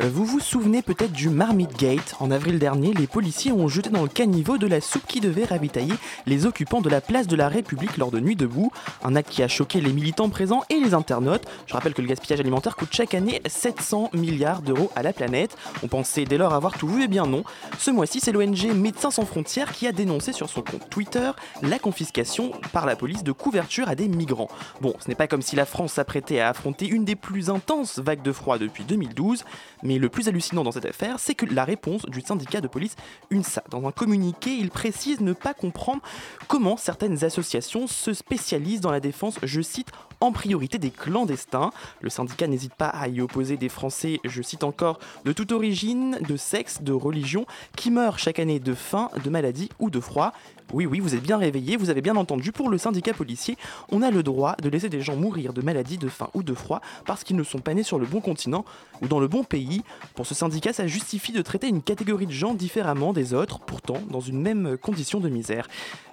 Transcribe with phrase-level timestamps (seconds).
[0.00, 3.90] Euh, Vous vous souvenez peut-être du Marmite Gate En avril dernier, les policiers ont jeté
[3.90, 5.94] dans le caniveau de la soupe qui devait ravitailler
[6.26, 8.72] les occupants de la place de la République lors de Nuit debout.
[9.02, 11.44] Un acte qui a choqué les militants présents et les internautes.
[11.66, 15.56] Je rappelle que le gaspillage alimentaire coûte chaque année 700 milliards d'euros à la planète.
[15.82, 17.44] On pensait dès lors avoir tout vu, et bien non.
[17.78, 21.30] Ce mois-ci, c'est l'ONG Médecins sans frontières qui a dénoncé sur son compte Twitter
[21.62, 24.48] la confiscation par la police de couverture à des migrants.
[24.80, 27.98] Bon, ce n'est pas comme si la France s'apprêtait à affronter une des plus intenses
[27.98, 29.44] vagues de froid depuis 2012,
[29.84, 32.96] mais le plus hallucinant dans cette affaire, c'est que la réponse du syndicat de police
[33.30, 33.62] UNSA.
[33.70, 36.02] Dans un communiqué, il précise ne pas comprendre
[36.48, 41.70] comment certaines associations se spécialisent dans la défense, je cite, en priorité des clandestins.
[42.00, 46.18] Le syndicat n'hésite pas à y opposer des Français, je cite encore, de toute origine,
[46.26, 47.46] de sexe, de religion,
[47.76, 50.32] qui meurent chaque année de faim, de maladie ou de froid.
[50.72, 53.56] Oui, oui, vous êtes bien réveillés, vous avez bien entendu, pour le syndicat policier,
[53.90, 56.54] on a le droit de laisser des gens mourir de maladie, de faim ou de
[56.54, 58.64] froid parce qu'ils ne sont pas nés sur le bon continent
[59.02, 59.82] ou dans le bon pays.
[60.14, 64.00] Pour ce syndicat, ça justifie de traiter une catégorie de gens différemment des autres, pourtant
[64.10, 65.68] dans une même condition de misère.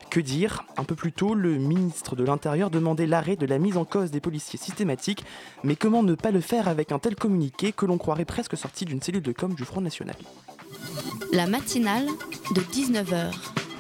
[0.10, 0.66] Que dire?
[0.76, 4.12] Un peu plus tôt, le ministre de l'Intérieur demandait l'arrêt de la mise en cause
[4.12, 5.24] des policiers systématiques,
[5.64, 8.84] mais comment ne pas le faire avec un tel communiqué que l'on croirait presque sorti
[8.84, 10.18] d'une cellule de com du Front National?
[11.32, 12.08] La matinale
[12.54, 13.32] de 19h,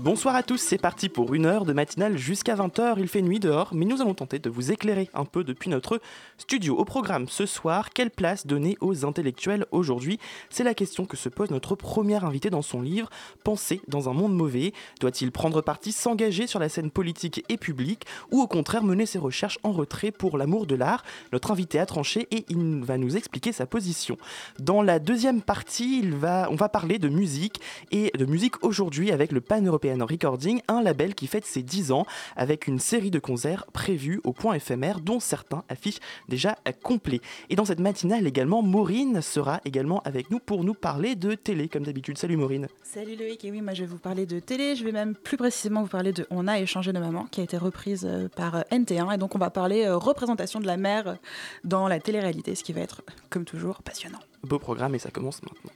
[0.00, 2.94] Bonsoir à tous, c'est parti pour une heure de matinale jusqu'à 20h.
[2.98, 6.00] Il fait nuit dehors, mais nous allons tenter de vous éclairer un peu depuis notre
[6.36, 6.76] studio.
[6.76, 10.18] Au programme ce soir, quelle place donner aux intellectuels aujourd'hui?
[10.50, 13.08] C'est la question que se pose notre premier invité dans son livre
[13.44, 14.72] Penser dans un monde mauvais.
[15.00, 19.18] Doit-il prendre parti, s'engager sur la scène politique et publique, ou au contraire mener ses
[19.18, 21.04] recherches en retrait pour l'amour de l'art?
[21.32, 24.16] Notre invité a tranché et il va nous expliquer sa position.
[24.58, 27.60] Dans la deuxième partie, on va parler de musique
[27.92, 31.92] et de musique aujourd'hui avec le Pan European Recording, un label qui fête ses 10
[31.92, 32.06] ans
[32.36, 37.20] avec une série de concerts prévus au point éphémère dont certains affichent déjà complets.
[37.50, 41.68] Et dans cette matinale également, Maureen sera également avec nous pour nous parler de télé
[41.68, 42.18] comme d'habitude.
[42.18, 42.68] Salut Maureen.
[42.82, 45.36] Salut Loïc, et oui, moi je vais vous parler de télé, je vais même plus
[45.36, 48.56] précisément vous parler de On a échangé de maman, qui a été reprise euh, par
[48.56, 51.18] euh, NT1, et donc on va parler euh, représentation de la mère
[51.64, 54.20] dans la télé-réalité, ce qui va être, comme toujours, passionnant.
[54.42, 55.72] Beau programme et ça commence maintenant.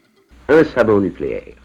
[0.48, 1.56] Un savant nucléaire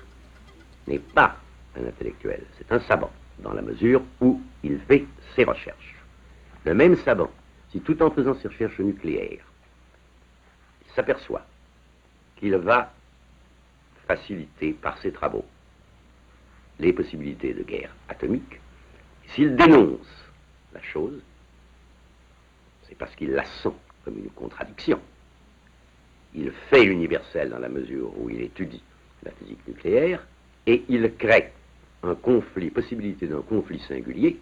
[0.88, 1.38] n'est pas
[1.76, 5.96] un intellectuel, c'est un savant, dans la mesure où il fait ses recherches.
[6.66, 7.32] Le même savant,
[7.72, 9.46] si tout en faisant ses recherches nucléaires,
[10.86, 11.46] il s'aperçoit
[12.38, 12.94] qu'il va
[14.08, 15.46] faciliter par ses travaux
[16.80, 18.60] les possibilités de guerre atomique,
[19.28, 20.08] s'il dénonce
[20.74, 21.22] la chose,
[22.88, 23.74] c'est parce qu'il la sent
[24.04, 25.00] comme une contradiction.
[26.36, 28.84] Il fait l'universel dans la mesure où il étudie
[29.24, 30.26] la physique nucléaire
[30.66, 31.52] et il crée
[32.04, 34.40] un conflit, possibilité d'un conflit singulier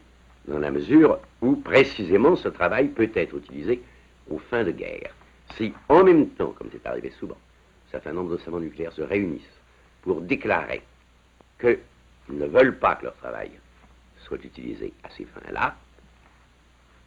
[0.47, 3.81] dans la mesure où précisément ce travail peut être utilisé
[4.29, 5.13] aux fins de guerre.
[5.57, 7.37] Si en même temps, comme c'est arrivé souvent,
[7.87, 9.59] un certain nombre de savants nucléaires se réunissent
[10.01, 10.81] pour déclarer
[11.59, 11.77] qu'ils
[12.29, 13.51] ne veulent pas que leur travail
[14.17, 15.75] soit utilisé à ces fins-là,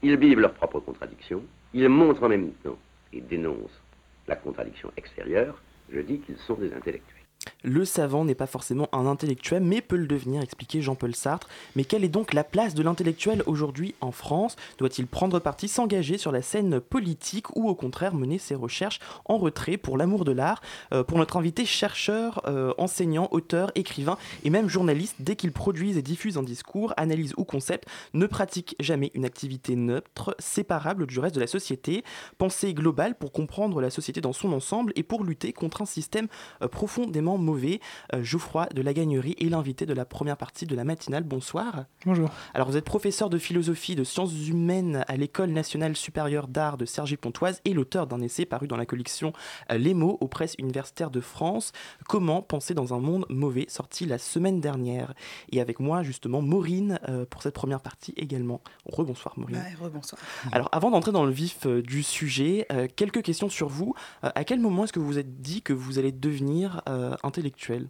[0.03, 1.43] ils vivent leur propre contradiction,
[1.73, 2.79] ils montrent en même temps
[3.13, 3.81] et dénoncent
[4.29, 5.61] la contradiction extérieure,
[5.91, 7.14] je dis qu'ils sont des intellectuels.
[7.63, 11.49] Le savant n'est pas forcément un intellectuel, mais peut le devenir, expliquait Jean-Paul Sartre.
[11.77, 14.57] Mais quelle est donc la place de l'intellectuel aujourd'hui en France?
[14.79, 19.39] Doit-il prendre parti, s'engager sur la scène politique ou au contraire mener ses recherches en
[19.39, 20.61] retrait pour l'amour de l'art?
[20.93, 25.97] Euh, Pour notre invité, chercheur, euh, enseignant, auteur, écrivain et même journaliste, dès qu'il produise
[25.97, 31.19] et diffuse un discours, analyse ou concept, ne pratique jamais une activité neutre, séparable du
[31.19, 32.05] reste de la société.
[32.39, 36.29] Pensée globale pour comprendre la société dans son ensemble et pour lutter contre un système
[36.63, 37.81] euh, profondément mauvais.
[38.13, 41.25] Euh, Geoffroy de la Gagnerie est l'invité de la première partie de la matinale.
[41.25, 41.85] Bonsoir.
[42.07, 42.31] Bonjour.
[42.55, 46.85] Alors vous êtes professeur de philosophie de sciences humaines à l'École nationale supérieure d'art de
[46.85, 49.33] Cergy-Pontoise et l'auteur d'un essai paru dans la collection
[49.71, 51.73] euh, Les mots aux presses universitaires de France,
[52.09, 55.15] Comment penser dans un monde mauvais, sorti la semaine dernière.
[55.51, 58.61] Et avec moi justement Maureen euh, pour cette première partie également.
[58.87, 59.57] Rebonsoir Maureen.
[59.57, 60.21] Ouais, rebonsoir.
[60.53, 63.95] Alors avant d'entrer dans le vif euh, du sujet, euh, quelques questions sur vous.
[64.25, 67.17] Euh, à quel moment est-ce que vous vous êtes dit que vous allez devenir euh,
[67.25, 67.89] intellectuel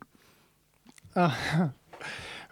[1.16, 1.32] Ah.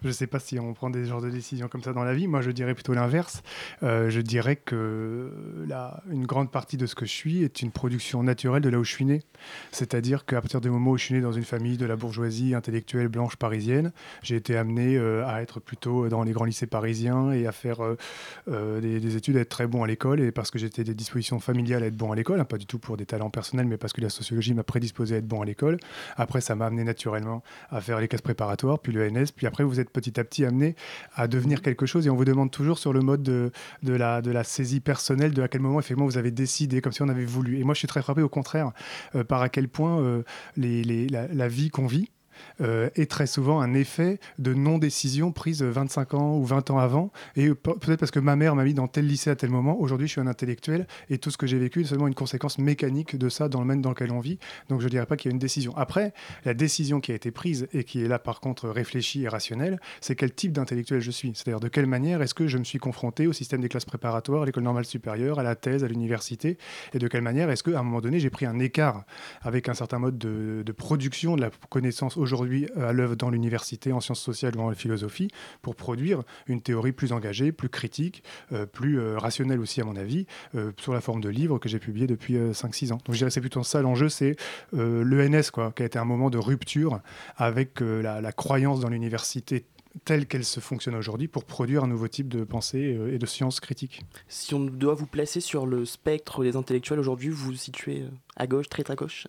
[0.03, 2.13] Je ne sais pas si on prend des genres de décisions comme ça dans la
[2.13, 2.27] vie.
[2.27, 3.43] Moi, je dirais plutôt l'inverse.
[3.85, 5.31] Euh, je dirais que
[5.69, 8.79] la, une grande partie de ce que je suis est une production naturelle de là
[8.79, 9.23] où je suis né.
[9.71, 12.55] C'est-à-dire qu'à partir du moment où je suis né dans une famille de la bourgeoisie
[12.55, 17.31] intellectuelle blanche parisienne, j'ai été amené euh, à être plutôt dans les grands lycées parisiens
[17.31, 17.79] et à faire
[18.49, 20.21] euh, des, études, à être très bon à l'école.
[20.21, 22.67] Et parce que j'étais des dispositions familiales à être bon à l'école, hein, pas du
[22.67, 25.43] tout pour des talents personnels, mais parce que la sociologie m'a prédisposé à être bon
[25.43, 25.77] à l'école.
[26.17, 29.63] Après, ça m'a amené naturellement à faire les classes préparatoires, puis le NS, puis après,
[29.63, 30.75] vous êtes petit à petit amené
[31.15, 33.51] à devenir quelque chose et on vous demande toujours sur le mode de,
[33.83, 36.93] de, la, de la saisie personnelle, de à quel moment effectivement vous avez décidé, comme
[36.93, 37.59] si on avait voulu.
[37.59, 38.73] Et moi, je suis très frappé au contraire
[39.15, 40.23] euh, par à quel point euh,
[40.57, 42.11] les, les, la vie qu'on vit,
[42.61, 47.11] euh, est très souvent un effet de non-décision prise 25 ans ou 20 ans avant.
[47.37, 50.07] Et peut-être parce que ma mère m'a mis dans tel lycée à tel moment, aujourd'hui
[50.07, 53.17] je suis un intellectuel et tout ce que j'ai vécu est seulement une conséquence mécanique
[53.17, 54.39] de ça dans le monde dans lequel on vit.
[54.69, 55.77] Donc je ne dirais pas qu'il y a une décision.
[55.77, 56.13] Après,
[56.45, 59.81] la décision qui a été prise et qui est là par contre réfléchie et rationnelle,
[60.01, 61.33] c'est quel type d'intellectuel je suis.
[61.35, 64.43] C'est-à-dire de quelle manière est-ce que je me suis confronté au système des classes préparatoires,
[64.43, 66.59] à l'école normale supérieure, à la thèse, à l'université,
[66.95, 69.05] et de quelle manière est-ce qu'à un moment donné j'ai pris un écart
[69.43, 73.31] avec un certain mode de, de production de la connaissance aujourd'hui euh, à l'œuvre dans
[73.31, 75.29] l'université, en sciences sociales ou en philosophie,
[75.61, 78.23] pour produire une théorie plus engagée, plus critique,
[78.53, 80.27] euh, plus euh, rationnelle aussi à mon avis,
[80.79, 82.99] sur la forme de livres que j'ai publié depuis 5-6 ans.
[83.05, 84.37] Donc je dirais c'est plutôt ça l'enjeu, c'est
[84.73, 87.01] l'ENS, quoi, qui a été un moment de rupture
[87.37, 89.65] avec la, la croyance dans l'université
[90.05, 93.61] telle qu'elle se fonctionne aujourd'hui pour produire un nouveau type de pensée et de science
[93.61, 94.03] critique.
[94.29, 98.05] Si on doit vous placer sur le spectre des intellectuels aujourd'hui, vous vous situez
[98.37, 99.27] à gauche, très à gauche?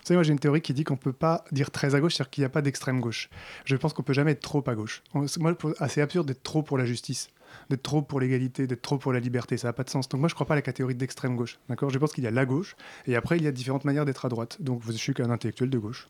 [0.00, 2.00] Vous savez, moi j'ai une théorie qui dit qu'on ne peut pas dire très à
[2.00, 3.28] gauche, c'est-à-dire qu'il n'y a pas d'extrême gauche.
[3.64, 5.02] Je pense qu'on peut jamais être trop à gauche.
[5.14, 5.54] Moi,
[5.88, 7.28] c'est absurde d'être trop pour la justice,
[7.68, 9.56] d'être trop pour l'égalité, d'être trop pour la liberté.
[9.56, 10.08] Ça n'a pas de sens.
[10.08, 11.58] Donc moi je ne crois pas à la catégorie d'extrême gauche.
[11.68, 11.90] D'accord?
[11.90, 12.76] Je pense qu'il y a la gauche,
[13.06, 14.56] et après il y a différentes manières d'être à droite.
[14.60, 16.08] Donc je suis qu'un intellectuel de gauche.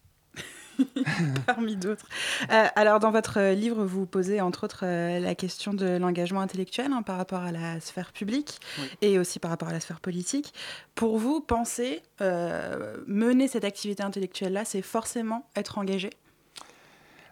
[1.46, 2.06] parmi d'autres.
[2.50, 6.92] Euh, alors, dans votre livre, vous posez entre autres euh, la question de l'engagement intellectuel
[6.92, 8.60] hein, par rapport à la sphère publique
[9.02, 10.54] et aussi par rapport à la sphère politique.
[10.94, 16.10] Pour vous, penser, euh, mener cette activité intellectuelle-là, c'est forcément être engagé?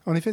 [0.09, 0.33] En effet,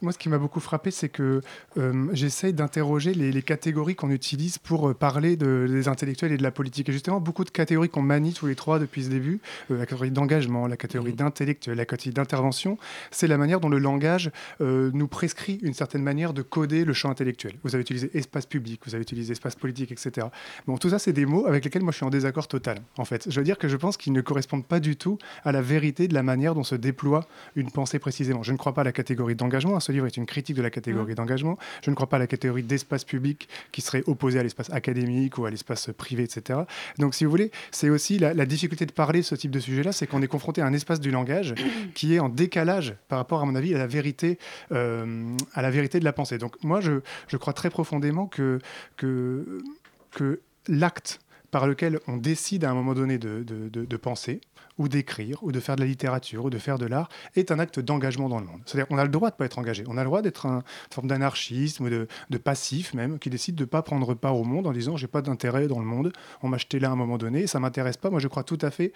[0.00, 1.42] moi, ce qui m'a beaucoup frappé, c'est que
[1.76, 6.42] euh, j'essaye d'interroger les, catégories qu'on utilise pour euh, parler de, des intellectuels et de
[6.42, 6.88] la politique.
[6.88, 9.40] Et justement, beaucoup de catégories qu'on manie tous les trois depuis ce début,
[9.70, 11.16] euh, la catégorie d'engagement, la catégorie mmh.
[11.16, 12.78] d'intellectuel, la catégorie d'intervention,
[13.10, 14.30] c'est la manière dont le langage
[14.60, 17.54] nous prescrit une certaine manière de coder le champ intellectuel.
[17.62, 20.28] Vous avez utilisé espace public, vous avez utilisé espace politique, etc.
[20.66, 23.04] Bon, tout ça, c'est des mots avec lesquels moi je suis en désaccord total, en
[23.04, 23.30] fait.
[23.30, 26.08] Je veux dire que je pense qu'ils ne correspondent pas du tout à la vérité
[26.08, 28.42] de la manière dont se déploie une pensée précisément.
[28.42, 29.80] Je ne crois pas à la catégorie catégorie d'engagement.
[29.80, 31.16] Ce livre est une critique de la catégorie mmh.
[31.16, 31.58] d'engagement.
[31.82, 35.36] Je ne crois pas à la catégorie d'espace public qui serait opposée à l'espace académique
[35.36, 36.60] ou à l'espace privé, etc.
[36.98, 40.06] Donc, si vous voulez, c'est aussi la, difficulté de parler ce type de sujet-là, c'est
[40.06, 41.54] qu'on est confronté à un espace du langage
[41.94, 44.38] qui est en décalage par rapport, à mon avis, à la vérité,
[44.70, 46.38] euh, à la vérité de la pensée.
[46.38, 48.60] Donc, moi, je, je crois très profondément que,
[48.96, 49.62] que,
[50.12, 51.20] que l'acte
[51.50, 54.40] par lequel on décide à un moment donné de, de, de penser,
[54.80, 57.58] ou d'écrire, ou de faire de la littérature, ou de faire de l'art, est un
[57.58, 58.62] acte d'engagement dans le monde.
[58.64, 59.84] C'est-à-dire qu'on a le droit de ne pas être engagé.
[59.86, 63.64] On a le droit d'être une forme d'anarchisme, ou de, passif même, qui décide de
[63.64, 66.48] ne pas prendre part au monde en disant j'ai pas d'intérêt dans le monde, on
[66.48, 68.08] m'a là à un moment donné, ça m'intéresse pas.
[68.08, 68.94] Moi, je crois tout à fait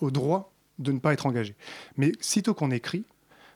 [0.00, 1.56] au droit de ne pas être engagé.
[1.96, 3.04] Mais sitôt qu'on écrit,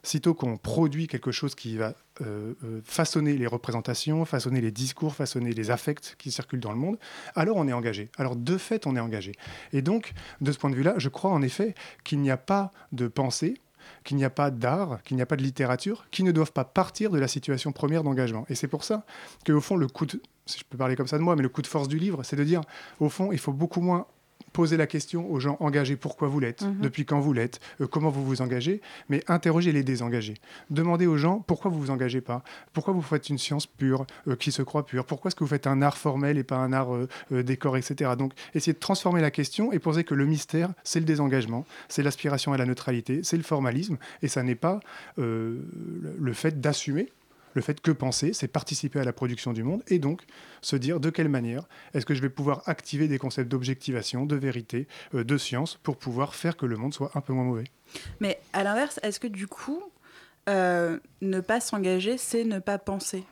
[0.02, 5.15] sitôt qu'on produit quelque chose qui va euh, euh, façonner les représentations, façonner les discours,
[5.15, 6.99] façonner les affects qui circulent dans le monde,
[7.35, 8.11] alors on est engagé.
[8.19, 9.33] Alors de fait, on est engagé.
[9.73, 12.73] Et donc, de ce point de vue-là, je crois en effet qu'il n'y a pas
[12.92, 13.61] de pensée
[14.04, 16.64] qu'il n'y a pas d'art, qu'il n'y a pas de littérature, qui ne doivent pas
[16.64, 18.45] partir de la situation première d'engagement.
[18.49, 19.04] Et c'est pour ça
[19.47, 21.49] qu'au fond, le coup de, si je peux parler comme ça de moi, mais le
[21.49, 22.61] coup de force du livre, c'est de dire,
[23.00, 24.07] au fond, il faut beaucoup moins
[24.52, 26.81] poser la question aux gens engagés pourquoi vous l'êtes, mhm.
[26.81, 30.35] depuis quand vous l'êtes, euh, comment vous vous engagez, mais interrogez les désengagés.
[30.71, 34.37] Demandez aux gens pourquoi vous vous engagez pas, pourquoi vous faites une science pure euh,
[34.37, 36.73] qui se croit pure, pourquoi est-ce que vous faites un art formel et pas un
[36.73, 38.12] art euh, décor, etc.
[38.19, 42.02] Donc essayez de transformer la question et poser que le mystère, c'est le désengagement, c'est
[42.02, 44.81] l'aspiration à la neutralité, c'est le formalisme, et ça n'est pas
[45.17, 47.09] le fait d'assumer
[47.55, 50.23] le fait que penser, c'est participer à la production du monde et donc
[50.61, 54.37] se dire de quelle manière est-ce que je vais pouvoir activer des concepts d'objectivation, de
[54.37, 57.64] vérité, euh, de science pour pouvoir faire que le monde soit un peu moins mauvais.
[58.21, 59.83] Mais à l'inverse, est-ce que du coup,
[60.49, 63.25] euh, ne pas s'engager, c'est ne pas penser?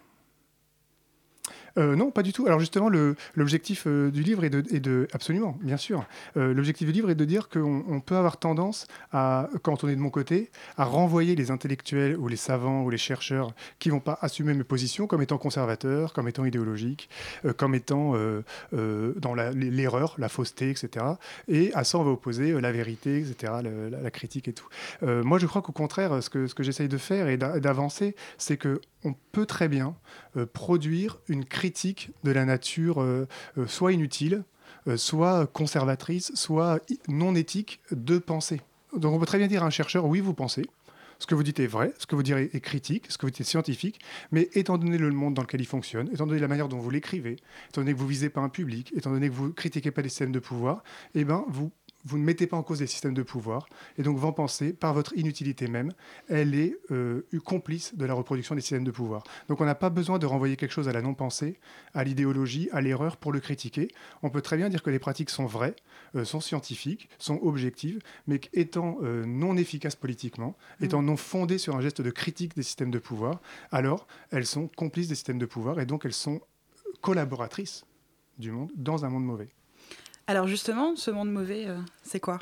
[1.78, 2.46] Euh, non, pas du tout.
[2.46, 2.88] Alors justement,
[3.34, 6.04] l'objectif euh, du livre est de, absolument, bien sûr.
[6.36, 9.88] Euh, l'objectif du livre est de dire qu'on on peut avoir tendance à, quand on
[9.88, 13.90] est de mon côté, à renvoyer les intellectuels ou les savants ou les chercheurs qui
[13.90, 17.08] vont pas assumer mes positions comme étant conservateurs, comme étant idéologiques,
[17.56, 18.14] comme étant
[18.72, 21.04] dans l'erreur, la fausseté, etc.
[21.48, 24.68] Et à ça, on va opposer la vérité, etc., la, critique et tout.
[25.02, 28.56] Moi, je crois qu'au contraire, ce que, ce j'essaye de faire et d'a- d'avancer, c'est
[28.56, 29.94] que on peut très bien
[30.52, 31.65] produire une critique
[32.24, 33.26] de la nature euh,
[33.58, 34.44] euh, soit inutile,
[34.88, 38.60] euh, soit conservatrice, soit non éthique de penser.
[38.96, 40.64] Donc on peut très bien dire à un chercheur, oui, vous pensez,
[41.18, 43.30] ce que vous dites est vrai, ce que vous dites est critique, ce que vous
[43.30, 44.00] dites est scientifique,
[44.32, 46.90] mais étant donné le monde dans lequel il fonctionne, étant donné la manière dont vous
[46.90, 47.36] l'écrivez,
[47.68, 50.08] étant donné que vous visez pas un public, étant donné que vous critiquez pas les
[50.08, 50.82] systèmes de pouvoir,
[51.14, 51.70] eh ben vous
[52.06, 54.72] vous ne mettez pas en cause les systèmes de pouvoir, et donc vous en pensez,
[54.72, 55.92] par votre inutilité même,
[56.28, 59.24] elle est euh, complice de la reproduction des systèmes de pouvoir.
[59.48, 61.58] Donc on n'a pas besoin de renvoyer quelque chose à la non-pensée,
[61.94, 63.88] à l'idéologie, à l'erreur pour le critiquer.
[64.22, 65.74] On peut très bien dire que les pratiques sont vraies,
[66.14, 71.74] euh, sont scientifiques, sont objectives, mais qu'étant euh, non efficaces politiquement, étant non fondées sur
[71.76, 73.40] un geste de critique des systèmes de pouvoir,
[73.72, 76.40] alors elles sont complices des systèmes de pouvoir, et donc elles sont
[77.00, 77.84] collaboratrices
[78.38, 79.48] du monde dans un monde mauvais.
[80.28, 82.40] Alors justement, ce monde mauvais, euh, c'est quoi?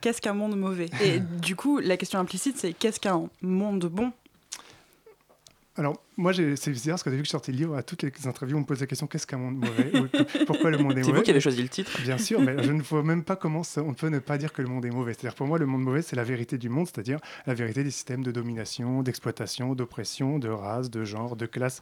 [0.00, 0.90] Qu'est-ce qu'un monde mauvais?
[1.02, 4.12] Et du coup, la question implicite, c'est qu'est-ce qu'un monde bon?
[5.76, 8.12] Alors, moi, c'est bizarre parce que depuis que je sortais le livre, à toutes les
[8.26, 9.92] interviews, on me pose la question qu'est-ce qu'un monde mauvais
[10.46, 12.62] Pourquoi le monde est mauvais C'est vous qui avez choisi le titre Bien sûr, mais
[12.62, 14.84] je ne vois même pas comment ça- on peut ne pas dire que le monde
[14.84, 15.12] est mauvais.
[15.12, 17.90] C'est-à-dire, pour moi, le monde mauvais, c'est la vérité du monde, c'est-à-dire la vérité des
[17.90, 21.80] systèmes de domination, d'exploitation, d'oppression, de race, de genre, de classe,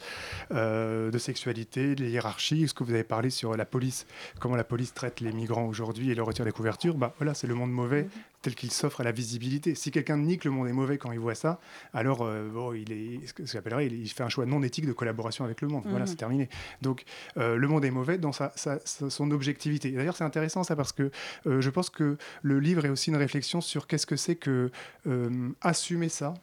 [0.52, 2.66] euh, de sexualité, de hiérarchie.
[2.68, 4.06] Ce que vous avez parlé sur la police,
[4.40, 7.46] comment la police traite les migrants aujourd'hui et leur retire des couvertures, bah voilà, c'est
[7.46, 8.06] le monde mauvais
[8.42, 9.76] tel qu'il s'offre à la visibilité.
[9.76, 11.60] Si quelqu'un nie que le monde est mauvais quand il voit ça,
[11.94, 14.86] alors euh, bon, il est ce que j'appellerais, il, il fait un choix non éthique
[14.86, 15.82] de collaboration avec le monde.
[15.84, 16.06] Voilà, Mhm.
[16.06, 16.48] c'est terminé.
[16.80, 17.04] Donc
[17.36, 19.90] euh, le monde est mauvais dans sa, sa- sa- son objectivité.
[19.90, 21.10] D'ailleurs, c'est intéressant ça parce que
[21.46, 24.70] euh, je pense que le livre est aussi une réflexion sur qu'est-ce que c'est que
[25.06, 26.34] euh, assumer ça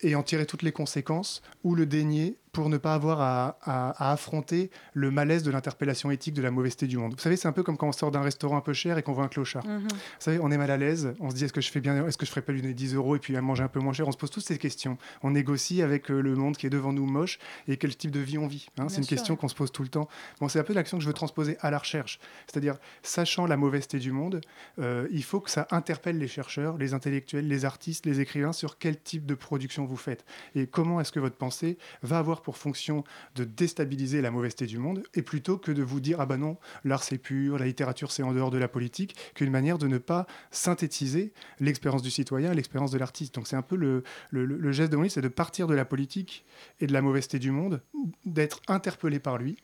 [0.00, 3.90] et en tirer toutes les conséquences ou le dénier pour ne pas avoir à, à-
[4.08, 7.12] à affronter le malaise de l'interpellation éthique de la mauvaiseté du monde.
[7.12, 9.02] Vous savez, c'est un peu comme quand on sort d'un restaurant un peu cher et
[9.02, 9.66] qu'on voit un clochard.
[9.66, 9.80] Mhm.
[9.88, 9.88] Vous
[10.20, 12.16] savez, on est mal à l'aise, on se dit est-ce que je fais bien, est-ce
[12.16, 13.92] que je ferais pas lui donner 10 euros et puis à manger un peu moins
[13.92, 14.08] cher?
[14.08, 14.96] On se pose toutes ces questions.
[15.22, 18.20] On négocie avec euh, le monde qui est devant nous moche et quel type de
[18.20, 18.68] vie on vit.
[18.78, 18.88] hein.
[18.88, 19.16] C'est une sûr.
[19.16, 20.08] question qu'on se pose tout le temps.
[20.40, 22.18] Bon, c'est un peu l'action que je veux transposer à la recherche.
[22.46, 24.40] C'est-à-dire, sachant la mauvaiseté du monde,
[24.78, 28.78] euh, il faut que ça interpelle les chercheurs, les intellectuels, les artistes, les écrivains sur
[28.78, 32.56] quel type de production vous faites et comment est-ce que votre pensée va avoir pour
[32.56, 33.02] fonction
[33.34, 36.56] de déstabiliser la mauvaiseté du monde et plutôt que de vous dire ah bah non
[36.84, 39.98] l'art c'est pur la littérature c'est en dehors de la politique qu'une manière de ne
[39.98, 43.34] pas synthétiser l'expérience du citoyen l'expérience de l'artiste.
[43.34, 46.44] Donc c'est un peu le, le- geste de mon c'est de partir de la politique
[46.80, 47.82] et de la mauvaiseté du monde
[48.24, 49.56] d'être interpellé par lui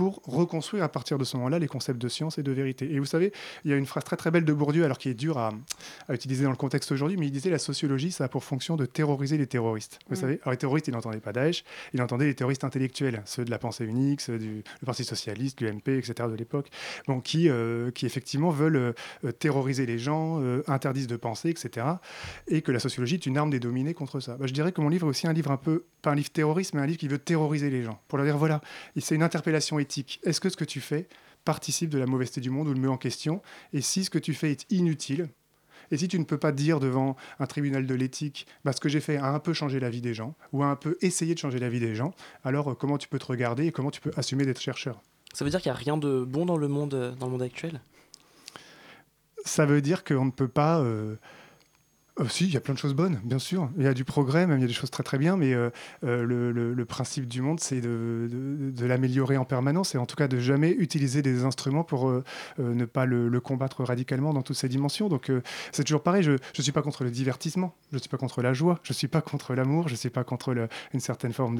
[0.00, 2.90] pour reconstruire à partir de ce moment-là les concepts de science et de vérité.
[2.90, 3.34] Et vous savez,
[3.66, 5.52] il y a une phrase très très belle de Bourdieu, alors qui est dure à,
[6.08, 8.76] à utiliser dans le contexte aujourd'hui, mais il disait la sociologie, ça a pour fonction
[8.76, 9.98] de terroriser les terroristes.
[10.08, 10.20] Vous Mm.
[10.20, 13.50] savez, alors les terroristes, il n'entendait pas Daesh, il entendait les terroristes intellectuels, ceux de
[13.50, 16.14] la pensée unique, ceux du le Parti socialiste, l'UMP, etc.
[16.30, 16.70] de l'époque,
[17.06, 18.92] bon, qui, euh, qui effectivement veulent euh,
[19.26, 21.86] euh, terroriser les gens, euh, interdisent de penser, etc.
[22.48, 24.36] Et que la sociologie est une arme des dominés contre ça.
[24.38, 26.30] Bah, je dirais que mon livre est aussi un livre un peu, pas un livre
[26.30, 28.62] terroriste, mais un livre qui veut terroriser les gens, pour leur dire voilà,
[28.98, 29.89] c'est une interpellation éthique.
[29.98, 31.08] Est-ce que ce que tu fais
[31.44, 33.42] participe de la mauvaiseté du monde ou le met en question?
[33.72, 35.28] Et si ce que tu fais est inutile,
[35.90, 38.88] et si tu ne peux pas dire devant un tribunal de l'éthique, bah, ce que
[38.88, 41.34] j'ai fait a un peu changé la vie des gens, ou a un peu essayé
[41.34, 43.90] de changer la vie des gens, alors euh, comment tu peux te regarder et comment
[43.90, 45.00] tu peux assumer d'être chercheur?
[45.32, 47.32] Ça veut dire qu'il n'y a rien de bon dans le monde, euh, dans le
[47.32, 47.80] monde actuel?
[49.44, 50.80] Ça veut dire qu'on ne peut pas...
[50.80, 51.16] euh,
[52.20, 53.70] euh, si, il y a plein de choses bonnes, bien sûr.
[53.76, 55.54] Il y a du progrès, même il y a des choses très très bien, mais
[55.54, 55.70] euh,
[56.04, 58.28] euh, le, principe du monde, c'est de,
[58.80, 62.24] l'améliorer en permanence et en tout cas de jamais utiliser des instruments pour euh,
[62.58, 65.08] ne pas le, combattre radicalement dans toutes ses dimensions.
[65.08, 65.30] Donc
[65.72, 68.42] c'est toujours pareil, je ne suis pas contre le divertissement, je ne suis pas contre
[68.42, 71.32] la joie, je ne suis pas contre l'amour, je ne suis pas contre une certaine
[71.32, 71.56] forme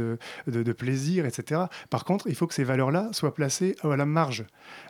[0.47, 1.63] de, plaisir, etc.
[1.89, 4.45] Par contre, il faut que ces valeurs-là soient placées à la marge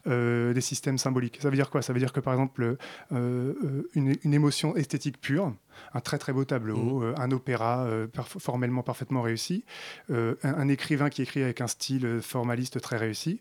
[0.06, 1.38] des systèmes symboliques.
[1.40, 1.82] Ça veut dire quoi?
[1.82, 2.76] Ça veut dire que par exemple,
[3.10, 5.52] une émotion esthétique pure,
[5.94, 8.06] un très très beau tableau, euh, un opéra euh,
[8.38, 9.64] formellement parfaitement réussi,
[10.10, 13.40] euh, un, un écrivain qui écrit avec un style formaliste très réussi.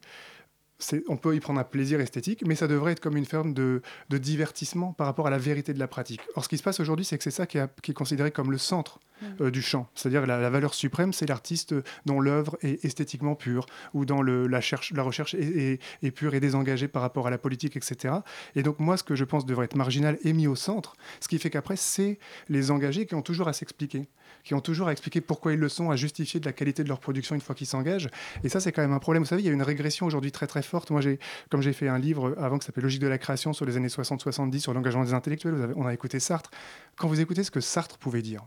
[1.10, 3.82] On peut y prendre un plaisir esthétique, mais ça devrait être comme une forme de,
[4.10, 6.22] de divertissement par rapport à la vérité de la pratique.
[6.36, 8.58] Or, ce qui se passe aujourd'hui, c'est que c'est ça qui est considéré comme le
[8.58, 9.00] centre
[9.42, 9.90] euh, du chant.
[9.96, 14.62] C'est-à-dire la, la valeur suprême, c'est l'artiste dont l'œuvre est esthétiquement pure, ou le- la,
[14.62, 15.80] cherche- la recherche est,
[16.12, 18.16] pure et désengagée par rapport à la politique, etc.
[18.56, 21.28] Et donc moi, ce que je pense devrait être marginal est mis au centre, ce
[21.28, 24.08] qui fait qu'après, c'est les engagés qui ont toujours à s'expliquer
[24.46, 26.88] qui ont toujours à expliquer pourquoi ils le sont, à justifier de la qualité de
[26.88, 28.10] leur production une fois qu'ils s'engagent.
[28.44, 29.24] Et ça, c'est quand même un problème.
[29.24, 30.92] Vous savez, il y a une régression aujourd'hui très très forte.
[30.92, 33.66] Moi, j'ai, comme j'ai fait un livre avant qui s'appelle Logique de la création sur
[33.66, 36.52] les années 60-70 sur l'engagement des intellectuels, on a écouté Sartre.
[36.96, 38.42] Quand vous écoutez ce que Sartre pouvait dire,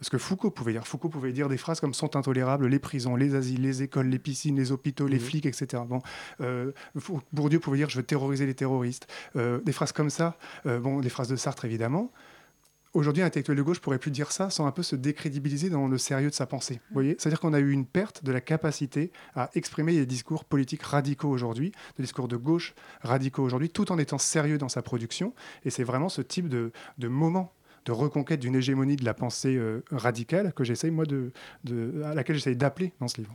[0.00, 0.86] ce que Foucault pouvait dire.
[0.86, 4.18] Foucault pouvait dire des phrases comme sont intolérables les prisons, les asiles, les écoles, les
[4.18, 5.22] piscines, les hôpitaux, les Mhm.
[5.22, 5.82] flics, etc.
[5.88, 6.00] Bon,
[6.40, 6.72] euh,
[7.32, 9.06] Bourdieu pouvait dire je veux terroriser les terroristes.
[9.36, 12.12] Euh, des phrases comme ça, euh, bon, des phrases de Sartre évidemment.
[12.92, 15.86] Aujourd'hui, un intellectuel de gauche pourrait plus dire ça sans un peu se décrédibiliser dans
[15.86, 16.80] le sérieux de sa pensée.
[16.88, 20.44] Vous voyez C'est-à-dire qu'on a eu une perte de la capacité à exprimer des discours
[20.44, 24.82] politiques radicaux aujourd'hui, des discours de gauche radicaux aujourd'hui, tout en étant sérieux dans sa
[24.82, 25.34] production.
[25.64, 27.52] Et c'est vraiment ce type de, de moment
[27.86, 31.32] de reconquête d'une hégémonie de la pensée euh, radicale que j'essaye, moi, de,
[31.64, 33.34] de- à laquelle j'essaye d'appeler dans ce livre.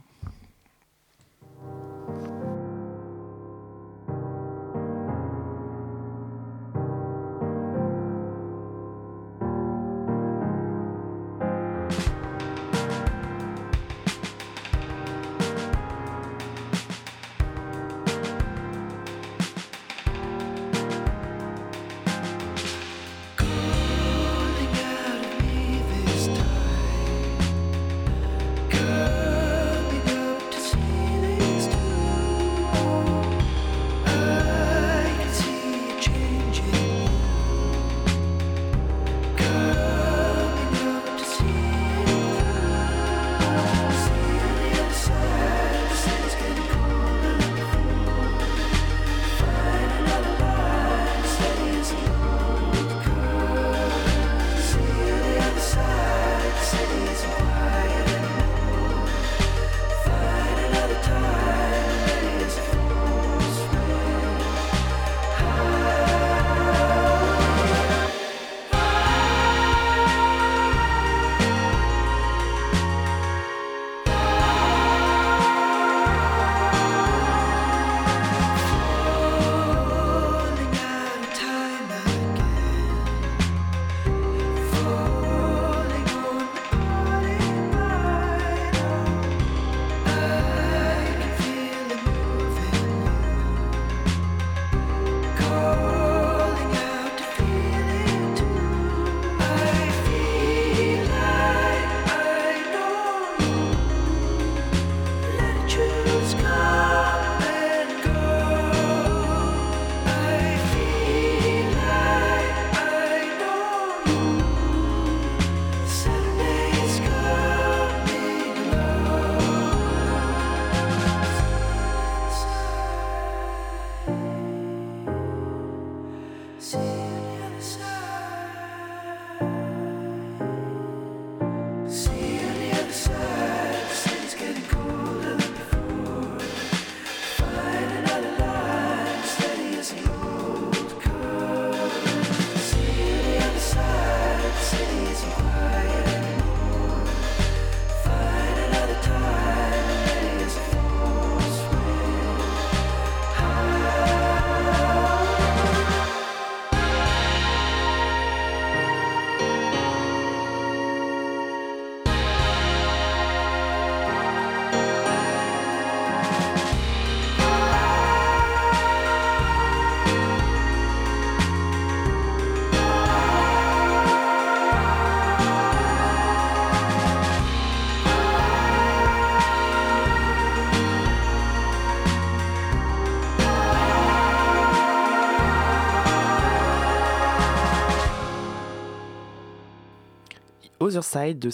[190.86, 191.50] Other Side de.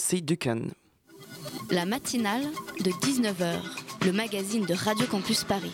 [1.71, 2.43] La matinale
[2.85, 3.55] de 19h,
[4.05, 5.73] le magazine de Radio Campus Paris.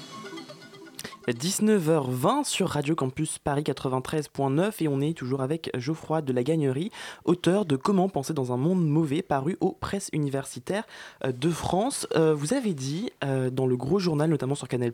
[1.26, 6.92] 19h20 sur Radio Campus Paris 93.9 et on est toujours avec Geoffroy de la Gagnerie,
[7.24, 10.86] auteur de Comment penser dans un monde mauvais paru aux presses universitaires
[11.24, 12.06] euh, de France.
[12.14, 14.92] Euh, vous avez dit euh, dans le gros journal, notamment sur Canal+,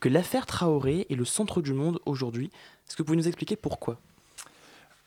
[0.00, 2.50] que l'affaire Traoré est le centre du monde aujourd'hui.
[2.88, 4.00] Est-ce que vous pouvez nous expliquer pourquoi?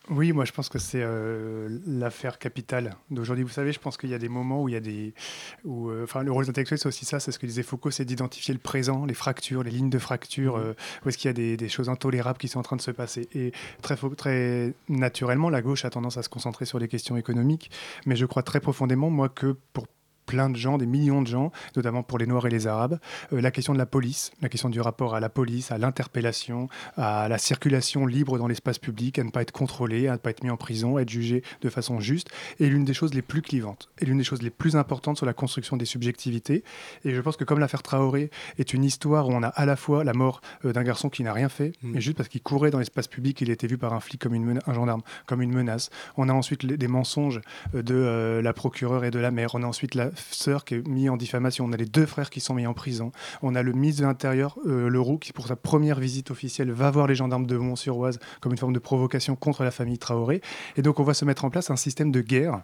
[0.10, 3.44] Oui, moi je pense que c'est euh, l'affaire capitale d'aujourd'hui.
[3.44, 5.16] Vous savez, je pense qu'il y a des moments où il y a des.
[5.64, 7.90] Où, euh, enfin, le rôle des intellectuels, c'est aussi ça, c'est ce que disait Foucault,
[7.90, 11.32] c'est d'identifier le présent, les fractures, les lignes de fracture, euh, où est-ce qu'il y
[11.32, 13.28] a des, des choses intolérables qui sont en train de se passer.
[13.34, 17.72] Et très naturellement, la gauche a tendance à se concentrer sur les questions économiques,
[18.06, 19.88] mais je crois très profondément, moi, que pour
[20.26, 23.00] plein de gens, des millions de gens, notamment pour les Noirs et les Arabes.
[23.34, 26.68] Euh, la question de la police, la question du rapport à la police, à l'interpellation,
[26.98, 30.30] à la circulation libre dans l'espace public, à ne pas être contrôlé, à ne pas
[30.30, 33.22] être mis en prison, à être jugé de façon juste, est l'une des choses les
[33.22, 36.64] plus clivantes, et l'une des choses les plus importantes sur la construction des subjectivités.
[37.04, 39.76] Et je pense que comme l'affaire Traoré est une histoire où on a à la
[39.76, 41.92] fois la mort euh, d'un garçon qui n'a rien fait, Mm.
[41.94, 44.34] mais juste parce qu'il courait dans l'espace public, il était vu par un flic comme
[44.34, 45.90] une un gendarme, comme une menace.
[46.18, 47.42] On a ensuite les- des mensonges
[47.76, 49.56] euh, de euh, la procureure et de la mère.
[49.56, 51.66] On a ensuite la sœur qui est mise en diffamation.
[51.66, 53.12] On a les deux frères qui sont mis en prison.
[53.42, 56.92] On a le ministre de l'Intérieur, euh, Leroux, qui pour sa première visite officielle va
[56.92, 60.42] voir les gendarmes de Mont-sur-Oise comme une forme de provocation contre la famille Traoré.
[60.78, 62.62] Et donc on va se mettre en place un système de guerre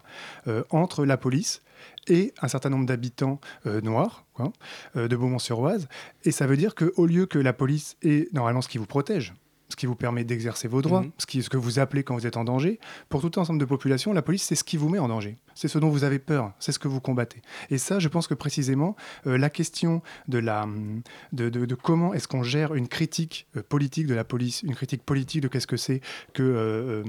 [0.48, 1.62] euh, entre la police
[2.08, 4.52] et un certain nombre d'habitants euh, noirs quoi,
[4.94, 5.88] de Beaumont-sur-Oise.
[6.24, 9.34] Et ça veut dire qu'au lieu que la police est normalement ce qui vous protège,
[9.68, 11.10] ce qui vous permet d'exercer vos droits, Mhm.
[11.16, 13.64] ce, qui, ce que vous appelez quand vous êtes en danger, pour tout ensemble de
[13.64, 15.38] population, la police, c'est ce qui vous met en danger.
[15.54, 17.42] C'est ce dont vous avez peur, c'est ce que vous combattez.
[17.70, 21.74] Et ça, je pense que précisément, euh, la question de, la, hum, de, de- de
[21.74, 25.48] comment est-ce qu'on gère une critique euh, politique de la police, une critique politique de
[25.48, 26.00] qu'est-ce que c'est
[26.32, 27.02] que euh,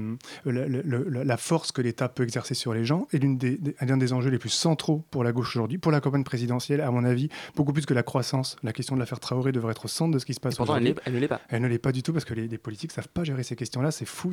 [0.44, 3.56] la, la- la- la force que l'État peut exercer sur les gens, est l'une des,
[3.58, 6.80] des- l'un des enjeux les plus centraux pour la gauche aujourd'hui, pour la campagne présidentielle,
[6.80, 8.56] à mon avis, beaucoup plus que la croissance.
[8.62, 10.62] La question de l'affaire Traoré devrait être au centre de ce qui se passe elle,
[10.62, 10.88] aujourd'hui.
[10.88, 11.40] l'est- elle ne l'est pas.
[11.48, 13.56] Elle ne l'est pas du tout parce que les, les politiques savent pas gérer ces
[13.56, 13.90] questions-là.
[13.90, 14.32] C'est fou.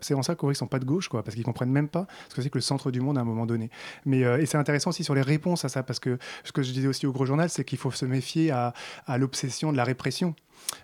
[0.00, 2.06] C'est en ça qu'eux, ils sont pas de gauche, quoi, parce qu'ils comprennent même pas
[2.28, 3.70] ce que c'est que le centre du monde à un moment donné.
[4.04, 6.62] Mais euh, et c'est intéressant aussi sur les réponses à ça, parce que ce que
[6.62, 8.72] je disais aussi au gros journal, c'est qu'il faut se méfier à
[9.18, 10.34] l'obsession de la répression.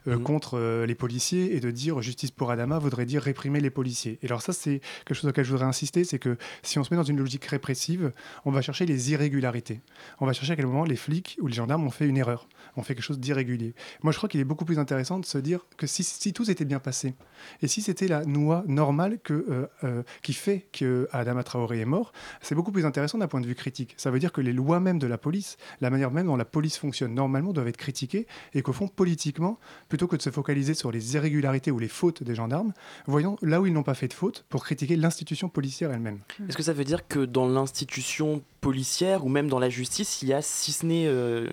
[0.07, 0.23] Euh, Mhm.
[0.23, 4.19] contre euh, les policiers et de dire justice pour Adama voudrait dire réprimer les policiers.
[4.23, 6.93] Et alors ça, c'est quelque chose auquel je voudrais insister, c'est que si on se
[6.93, 8.13] met dans une logique répressive,
[8.45, 9.81] on va chercher les irrégularités.
[10.21, 12.49] On va chercher à quel moment les flics ou les gendarmes ont fait une erreur,
[12.77, 13.75] ont fait quelque chose d'irrégulier.
[14.03, 16.45] Moi, je crois qu'il est beaucoup plus intéressant de se dire que si, si tout
[16.45, 17.15] s'était bien passé,
[17.63, 22.13] et si c'était la loi normale que, euh, qui fait que Adama Traoré est mort,
[22.41, 23.95] c'est beaucoup plus intéressant d'un point de vue critique.
[23.97, 26.45] Ça veut dire que les lois même de la police, la manière même dont la
[26.45, 30.75] police fonctionne normalement, doivent être critiquées, et qu'au fond, politiquement, plutôt que de se focaliser
[30.75, 32.73] sur les irrégularités ou les fautes des gendarmes,
[33.07, 36.21] voyons là où ils n'ont pas fait de faute pour critiquer l'institution policière elle-même.
[36.49, 40.29] Est-ce que ça veut dire que dans l'institution policière ou même dans la justice, il
[40.29, 41.49] y a, si ce n'est euh,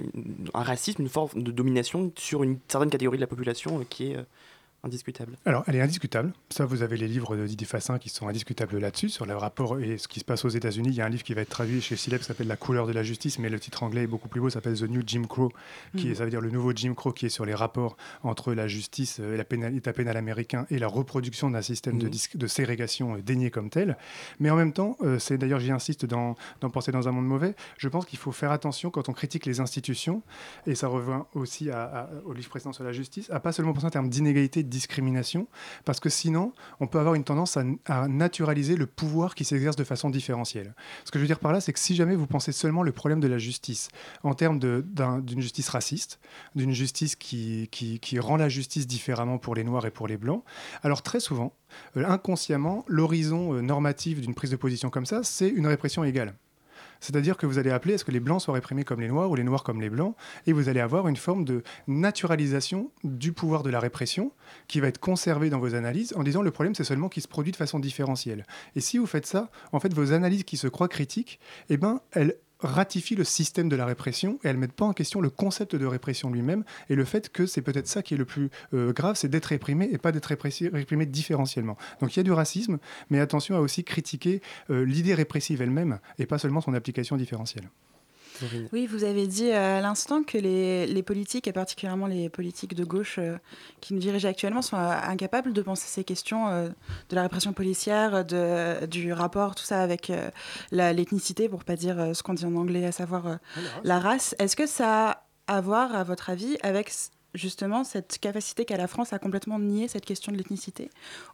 [0.53, 4.11] un racisme, une forme de domination sur une certaine catégorie de la population euh, qui
[4.11, 4.23] est euh,
[4.83, 6.31] indiscutable Alors, elle est indiscutable.
[6.49, 9.79] Ça, vous avez les livres de Didier Fassin qui sont indiscutables là-dessus, sur le rapport
[9.79, 10.89] et ce qui se passe aux États-Unis.
[10.89, 12.87] Il y a un livre qui va être traduit chez Sileb qui s'appelle La couleur
[12.87, 15.01] de la justice, mais le titre anglais est beaucoup plus beau, ça s'appelle The New
[15.05, 15.51] Jim Crow,
[15.97, 18.53] qui est, ça veut dire le nouveau Jim Crow, qui est sur les rapports entre
[18.53, 22.47] la justice euh, et pénal- l'État pénal américain et la reproduction d'un système de, de
[22.47, 23.97] ségrégation euh, dénié comme tel.
[24.39, 27.25] Mais en même temps, euh, c'est d'ailleurs, j'y insiste dans, dans Penser dans un monde
[27.27, 30.21] mauvais, je pense qu'il faut faire attention quand on critique les institutions,
[30.67, 33.73] et ça revient aussi à- à- au livre précédent sur la justice, à pas seulement
[33.73, 35.47] penser en termes d'inégalité, discrimination,
[35.85, 39.83] parce que sinon, on peut avoir une tendance à, naturaliser le pouvoir qui s'exerce de
[39.83, 40.73] façon différentielle.
[41.05, 42.91] Ce que je veux dire par là, c'est que si jamais vous pensez seulement le
[42.91, 43.89] problème de la justice
[44.23, 46.19] en termes d'une justice raciste,
[46.55, 50.43] d'une justice qui rend la justice différemment pour les Noirs et pour les Blancs,
[50.83, 51.53] alors très souvent,
[51.95, 56.33] euh, inconsciemment, l'horizon euh, normatif d'une prise de position comme ça, c'est une répression égale.
[56.99, 59.29] C'est-à-dire que vous allez appeler à ce que les blancs soient réprimés comme les noirs
[59.29, 63.31] ou les noirs comme les blancs, et vous allez avoir une forme de naturalisation du
[63.31, 64.31] pouvoir de la répression
[64.67, 67.27] qui va être conservée dans vos analyses en disant le problème c'est seulement qu'il se
[67.27, 68.45] produit de façon différentielle.
[68.75, 72.01] Et si vous faites ça, en fait vos analyses qui se croient critiques, eh ben
[72.11, 75.75] elles ratifient le système de la répression et elles mettent pas en question le concept
[75.75, 78.93] de répression lui-même et le fait que c'est peut-être ça qui est le plus euh,
[78.93, 81.77] grave, c'est d'être réprimé et pas d'être réprimé différentiellement.
[82.01, 82.77] Donc il y a du racisme,
[83.09, 87.69] mais attention à aussi critiquer euh, l'idée répressive elle-même et pas seulement son application différentielle.
[88.73, 92.75] Oui, vous avez dit euh, à l'instant que les, les politiques, et particulièrement les politiques
[92.75, 93.37] de gauche euh,
[93.81, 96.69] qui nous dirigent actuellement, sont euh, incapables de penser ces questions euh,
[97.09, 100.11] de la répression policière, de, du rapport, tout ça avec
[100.71, 103.35] l'ethnicité, pour pas dire ce qu'on dit en anglais, à savoir euh,
[103.83, 104.35] la race.
[104.39, 106.91] Est-ce que ça a à voir, à votre avis, avec
[107.37, 110.89] justement cette capacité qu'a la France à complètement nier cette question de l'ethnicité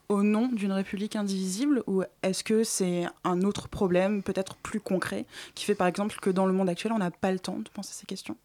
[0.09, 5.25] au nom d'une république indivisible ou est-ce que c'est un autre problème peut-être plus concret
[5.55, 7.69] qui fait par exemple que dans le monde actuel on n'a pas le temps de
[7.69, 8.37] penser ces questions?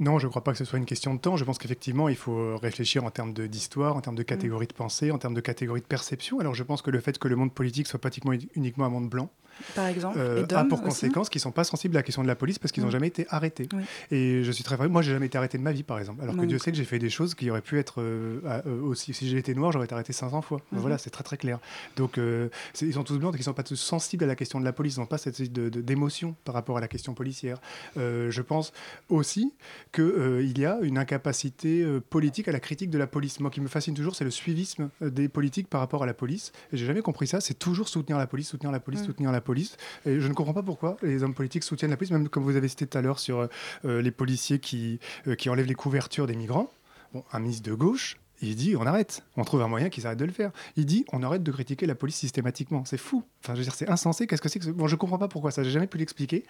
[0.00, 1.36] Non, je ne crois pas que ce soit une question de temps.
[1.36, 5.10] Je pense qu'effectivement, il faut réfléchir en termes d'histoire, en termes de catégories de pensée,
[5.10, 6.40] en termes de catégories de perception.
[6.40, 9.10] Alors, je pense que le fait que le monde politique soit pratiquement uniquement un monde
[9.10, 9.30] blanc
[9.74, 12.22] par exemple euh, et a pour conséquence qu'ils ne sont pas sensibles à la question
[12.22, 12.92] de la police parce qu'ils n'ont Mm.
[12.92, 13.68] jamais été arrêtés.
[13.72, 13.82] Oui.
[14.10, 14.88] Et je suis très vrai.
[14.88, 16.22] Moi, j'ai jamais été arrêté de ma vie, par exemple.
[16.22, 18.40] Alors que Donc- Dieu sait que j'ai fait des choses qui auraient pu être euh,
[18.46, 19.12] à- euh, aussi.
[19.14, 20.60] Si j'étais noir, j'aurais été arrêté 500 fois.
[20.72, 20.78] Mhm.
[20.80, 21.58] Voilà, c'est très très clair.
[21.96, 22.48] Donc, euh,
[22.80, 24.64] ils sont tous blancs, donc ils ne sont pas tous sensibles à la question de
[24.64, 24.96] la police.
[24.96, 27.58] Ils n'ont pas cette d'émotion par rapport à la question policière.
[27.96, 28.72] Je pense
[29.08, 29.52] aussi
[29.92, 33.40] qu'il y a une incapacité politique à la critique de la police.
[33.40, 36.52] Moi, qui me fascine toujours, c'est le suivisme des politiques par rapport à la police.
[36.72, 37.40] Et j'ai jamais compris ça.
[37.40, 39.06] C'est toujours soutenir la police, soutenir la police, Mm.
[39.06, 42.28] soutenir la la je ne comprends pas pourquoi les hommes politiques soutiennent la police, même
[42.28, 43.48] comme vous avez cité tout à l'heure sur
[43.84, 45.00] euh, les policiers qui,
[45.38, 46.70] qui enlèvent les couvertures des migrants.
[47.12, 50.18] Bon, un ministre de gauche, il dit on arrête, on trouve un moyen qu'ils arrêtent
[50.18, 50.52] de le faire.
[50.76, 52.84] Il dit on arrête de critiquer la police systématiquement.
[52.84, 53.24] C'est fou.
[53.44, 54.26] Enfin, c'est insensé.
[54.26, 54.70] Qu'est-ce que c'est que ce...
[54.70, 55.62] Bon, je comprends pas pourquoi ça.
[55.62, 56.44] J'ai jamais pu l'expliquer.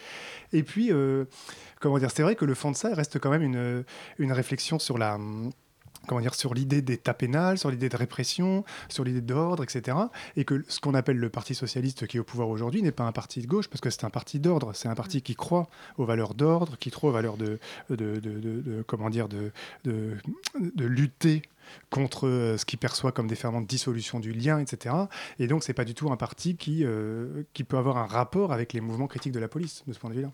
[0.52, 0.92] Et puis,
[1.80, 3.84] comment dire, c'est vrai que le fond de ça reste quand même une,
[4.18, 5.18] une réflexion sur la
[6.06, 9.96] comment dire, sur l'idée d'état pénal, sur l'idée de répression, sur l'idée d'ordre, etc.
[10.36, 13.04] Et que ce qu'on appelle le Parti socialiste qui est au pouvoir aujourd'hui n'est pas
[13.04, 14.72] un parti de gauche, parce que c'est un parti d'ordre.
[14.74, 17.58] C'est un parti qui croit aux valeurs d'ordre, qui croit aux valeurs de,
[17.90, 19.52] de, de, comment dire, de,
[19.84, 20.16] de,
[20.84, 21.42] lutter
[21.90, 24.94] contre euh, ce qu'il perçoit comme des ferments de dissolution du lien, etc.
[25.38, 28.52] Et donc, c'est pas du tout un parti qui, euh, qui peut avoir un rapport
[28.52, 30.32] avec les mouvements critiques de la police, de ce point de vue-là.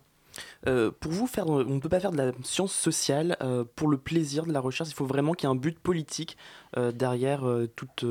[0.67, 3.89] Euh, pour vous, faire, on ne peut pas faire de la science sociale euh, pour
[3.89, 4.91] le plaisir de la recherche.
[4.91, 6.37] Il faut vraiment qu'il y ait un but politique
[6.77, 7.45] euh, derrière
[7.77, 8.05] toute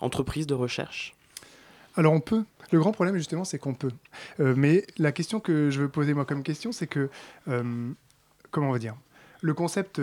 [0.00, 1.14] entreprise de recherche.
[1.96, 2.44] Alors on peut.
[2.70, 3.90] Le grand problème justement, c'est qu'on peut.
[4.38, 7.10] mais la question que je veux poser moi comme question, c'est que
[8.50, 8.94] comment on va dire?
[9.42, 10.00] Le concept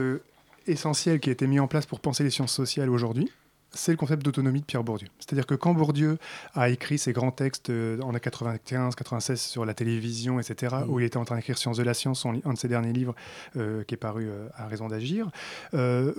[0.68, 3.32] essentiel qui a été mis en place pour penser les sciences sociales aujourd'hui,
[3.72, 5.08] c'est le concept d'autonomie de Pierre Bourdieu.
[5.20, 6.18] C'est-à-dire que quand Bourdieu
[6.54, 10.90] a écrit ses grands textes euh, en 95, 96 sur la télévision, etc., mmh.
[10.90, 13.16] où il était en train d'écrire Sciences de la science, un de ses derniers livres
[13.56, 15.30] euh, qui est paru euh, à Raison d'agir,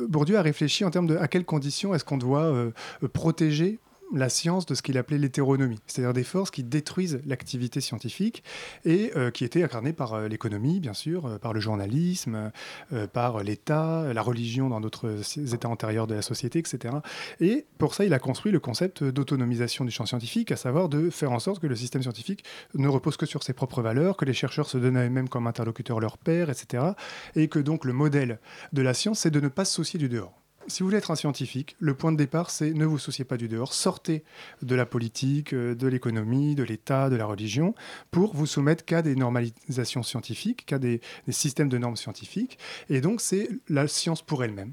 [0.09, 2.53] Bourdieu a réfléchi en termes de à quelles conditions est-ce qu'on doit
[3.13, 3.79] protéger
[4.15, 8.43] la science de ce qu'il appelait l'hétéronomie, c'est-à-dire des forces qui détruisent l'activité scientifique
[8.85, 12.51] et euh, qui étaient incarnées par euh, l'économie, bien sûr, euh, par le journalisme,
[13.13, 15.21] par l'État, la religion dans d'autres
[15.55, 16.97] états antérieurs de la société, etc.
[17.41, 21.11] Et pour ça, il a construit le concept d'autonomisation du champ scientifique, à savoir de
[21.11, 22.45] faire en sorte que le système scientifique
[22.75, 25.47] ne repose que sur ses propres valeurs, que les chercheurs se donnent à eux-mêmes comme
[25.47, 26.85] interlocuteurs leurs pairs, etc.
[27.37, 28.41] Et que donc le modèle
[28.73, 31.11] de la science, c'est de ne pas se soucier du dehors si vous voulez être
[31.11, 34.25] un scientifique, le point de départ, c'est ne vous souciez pas du dehors, sortez
[34.63, 37.75] de la politique, euh, de l'économie, de l'État, de la religion,
[38.11, 42.59] pour vous soumettre qu'à des normalisations scientifiques, qu'à des, des systèmes de normes scientifiques.
[42.89, 44.73] Et donc, c'est la science pour elle-même.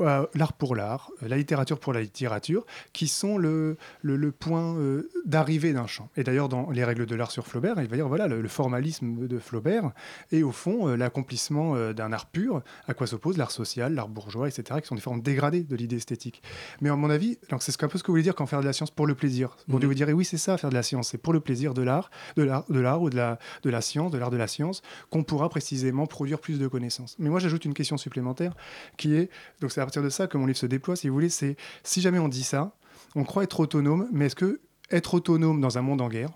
[0.00, 4.76] Euh, l'art pour l'art, euh, la littérature pour la littérature, qui sont le, le, point
[4.76, 6.08] euh, d'arrivée d'un champ.
[6.16, 9.26] Et d'ailleurs, dans les règles de l'art sur Flaubert, il va dire voilà le, formalisme
[9.26, 9.92] de Flaubert
[10.32, 14.80] et au fond l'accomplissement d'un art pur, à quoi s'oppose l'art social, l'art bourgeois, etc.,
[14.80, 16.42] qui sont des formes dégradées de l'idée esthétique.
[16.80, 18.66] Mais à mon avis, c'est un peu ce que vous voulez dire quand faire de
[18.66, 19.56] la science pour le plaisir.
[19.68, 19.84] Vous mmh.
[19.84, 22.10] vous direz oui, c'est ça, faire de la science, c'est pour le plaisir de l'art,
[22.36, 24.82] de l'art, de l'art ou de la, de la science, de l'art de la science,
[25.10, 27.16] qu'on pourra précisément produire plus de connaissances.
[27.18, 28.54] Mais moi, j'ajoute une question supplémentaire
[28.96, 31.28] qui est donc c'est partir de ça que mon livre se déploie, si vous voulez,
[31.28, 32.76] c'est si jamais on dit ça,
[33.16, 34.60] on croit être autonome, mais est-ce que
[34.92, 36.30] être autonome dans un monde en guerre,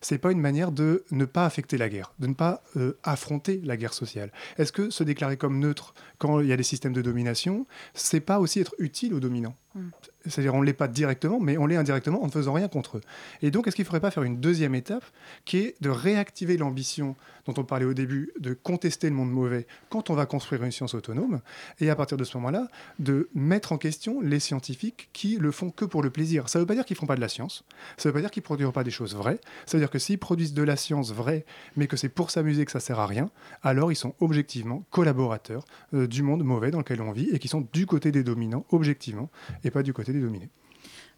[0.00, 3.60] c'est pas une manière de ne pas affecter la guerre, de ne pas euh, affronter
[3.64, 4.30] la guerre sociale?
[4.58, 8.20] Est-ce que se déclarer comme neutre quand il y a des systèmes de domination, c'est
[8.20, 9.56] pas aussi être utile aux dominants?
[9.74, 9.88] Mm.
[10.26, 12.98] C'est-à-dire on ne l'est pas directement, mais on l'est indirectement en ne faisant rien contre
[12.98, 13.00] eux.
[13.42, 15.04] Et donc, est-ce qu'il ne faudrait pas faire une deuxième étape
[15.44, 19.66] qui est de réactiver l'ambition dont on parlait au début, de contester le monde mauvais
[19.88, 21.40] quand on va construire une science autonome,
[21.80, 25.70] et à partir de ce moment-là, de mettre en question les scientifiques qui le font
[25.70, 26.48] que pour le plaisir.
[26.48, 27.64] Ça ne veut pas dire qu'ils ne font pas de la science,
[27.96, 29.90] ça ne veut pas dire qu'ils ne produisent pas des choses vraies, ça veut dire
[29.90, 31.44] que s'ils produisent de la science vraie,
[31.76, 33.30] mais que c'est pour s'amuser que ça sert à rien,
[33.62, 37.48] alors ils sont objectivement collaborateurs euh, du monde mauvais dans lequel on vit et qui
[37.48, 39.30] sont du côté des dominants, objectivement,
[39.64, 40.50] et pas du côté des dominés.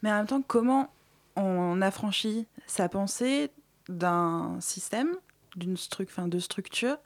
[0.02, 0.90] Mais en même temps, comment
[1.36, 3.50] on affranchit sa pensée
[3.88, 5.16] d'un système
[5.54, 5.76] d'une
[6.08, 6.96] fin, de structure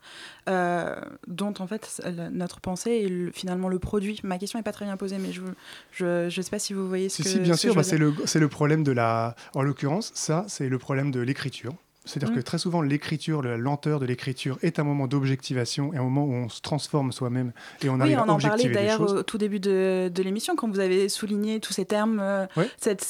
[0.48, 4.20] euh, dont en fait notre pensée est finalement le produit?
[4.22, 7.08] Ma question n'est pas très bien posée, mais je ne sais pas si vous voyez
[7.08, 9.34] ce si, que Si, bien sûr, bah, c'est le, le problème de la...
[9.54, 11.74] En l'occurrence, ça, c'est le problème de l'écriture.
[12.06, 12.44] C'est-à-dire que mm.
[12.44, 16.32] très souvent, l'écriture, la lenteur de l'écriture est un moment d'objectivation et un moment où
[16.32, 19.22] on se transforme soi-même et on arrive à objectiver Oui, on en parlait d'ailleurs au
[19.22, 22.20] tout début de, de l'émission quand vous avez souligné tous ces termes.
[22.20, 22.46] Euh,
[22.78, 23.04] cette,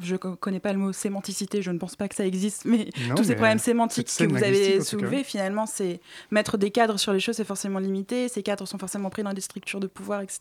[0.00, 2.88] je ne connais pas le mot sémanticité, je ne pense pas que ça existe, mais
[3.14, 7.20] tous ces problèmes sémantiques que vous avez soulevés, finalement, c'est mettre des cadres sur les
[7.20, 8.28] choses, c'est forcément limité.
[8.28, 10.40] Ces cadres sont forcément pris dans des structures de pouvoir, etc.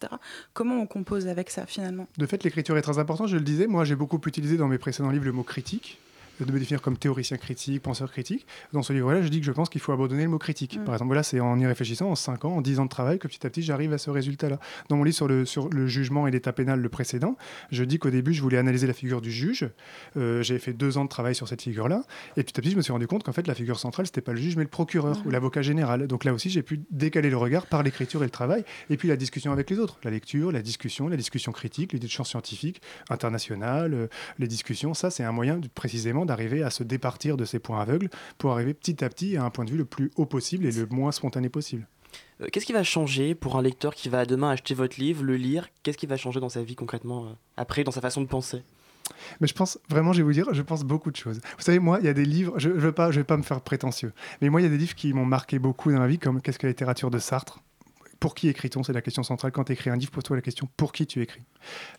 [0.53, 2.07] Comment on compose avec ça finalement?
[2.17, 3.27] De fait, l'écriture est très importante.
[3.27, 5.99] Je le disais, moi, j'ai beaucoup utilisé dans mes précédents livres le mot critique
[6.39, 8.45] de me définir comme théoricien critique, penseur critique.
[8.73, 10.77] Dans ce livre-là, je dis que je pense qu'il faut abandonner le mot critique.
[10.77, 10.83] Mm.
[10.83, 13.19] Par exemple, là, c'est en y réfléchissant, en 5 ans, en 10 ans de travail,
[13.19, 14.59] que petit à petit, j'arrive à ce résultat-là.
[14.89, 17.37] Dans mon livre sur le, sur le jugement et l'état pénal, le précédent,
[17.71, 19.69] je dis qu'au début, je voulais analyser la figure du juge.
[20.17, 22.03] Euh, J'ai fait deux ans de travail sur cette figure-là.
[22.37, 24.21] Et petit à petit, je me suis rendu compte qu'en fait, la figure centrale, c'était
[24.21, 26.07] pas le juge, mais le procureur ou l'avocat général.
[26.07, 28.63] Donc là aussi, j'ai pu décaler le regard par l'écriture et le travail.
[28.89, 29.97] Et puis la discussion avec les autres.
[30.03, 34.07] La lecture, la discussion, la discussion critique, l'idée de champ scientifique, international, euh,
[34.39, 34.93] les discussions.
[34.93, 38.09] Ça, c'est un moyen précisément d'arriver à se dépasser partir de ces points aveugles
[38.39, 40.71] pour arriver petit à petit à un point de vue le plus haut possible et
[40.71, 41.87] le moins spontané possible.
[42.41, 45.35] Euh, qu'est-ce qui va changer pour un lecteur qui va demain acheter votre livre, le
[45.35, 45.69] lire?
[45.83, 48.63] Qu'est-ce qui va changer dans sa vie concrètement euh, après, dans sa façon de penser?
[49.39, 51.41] Mais je pense, vraiment, je vais vous dire, je pense beaucoup de choses.
[51.59, 53.37] Vous savez, moi, il y a des livres, je ne veux pas, je vais pas
[53.37, 54.11] me faire prétentieux,
[54.41, 56.41] mais moi, il y a des livres qui m'ont marqué beaucoup dans ma vie, comme
[56.41, 57.61] Qu'est-ce que la littérature de Sartre
[58.25, 59.51] pour qui écrit-on C'est la question centrale.
[59.51, 61.43] Quand tu écris un livre, pose-toi la question pour qui tu écris?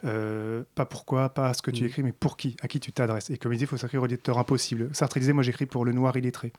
[0.03, 1.87] Euh, pas pourquoi, pas ce que tu mm.
[1.87, 3.31] écris, mais pour qui, à qui tu t'adresses.
[3.31, 4.91] Et comme il dit, il faut s'écrire au lecteur impossible.
[4.93, 6.53] Sartre disait, moi j'écris pour le noir illettré.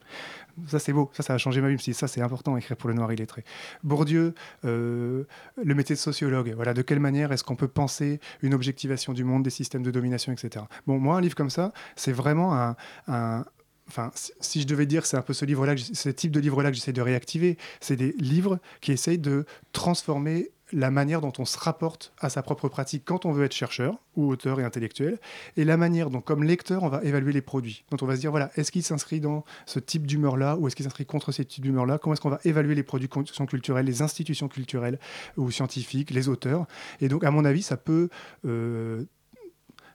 [0.68, 2.94] Ça c'est beau, ça ça a changé ma vie, ça c'est important, écrire pour le
[2.94, 3.44] noir illettré.
[3.82, 5.24] Bourdieu, euh,
[5.62, 9.22] le métier de sociologue, voilà, de quelle manière est-ce qu'on peut penser une objectivation du
[9.22, 10.64] monde, des systèmes de domination, etc.
[10.86, 12.74] Bon, moi un livre comme ça, c'est vraiment
[13.06, 13.44] un
[13.88, 16.76] enfin, si je devais dire, c'est un peu ce livre-là, ce type de livre-là que
[16.76, 17.56] j'essaie de réactiver.
[17.80, 22.42] C'est des livres qui essayent de transformer la manière dont on se rapporte à sa
[22.42, 25.18] propre pratique quand on veut être chercheur ou auteur et intellectuel,
[25.56, 27.84] et la manière dont, comme lecteur, on va évaluer les produits.
[27.90, 30.76] Dont on va se dire, voilà, est-ce qu'il s'inscrit dans ce type d'humeur-là, ou est-ce
[30.76, 31.98] qu'il s'inscrit contre ce type d'humeur-là?
[31.98, 34.98] Comment est-ce qu'on va évaluer les produits culturels, les institutions culturelles
[35.36, 36.66] ou scientifiques, les auteurs?
[37.00, 38.08] Et donc, à mon avis, ça peut
[38.44, 39.04] euh,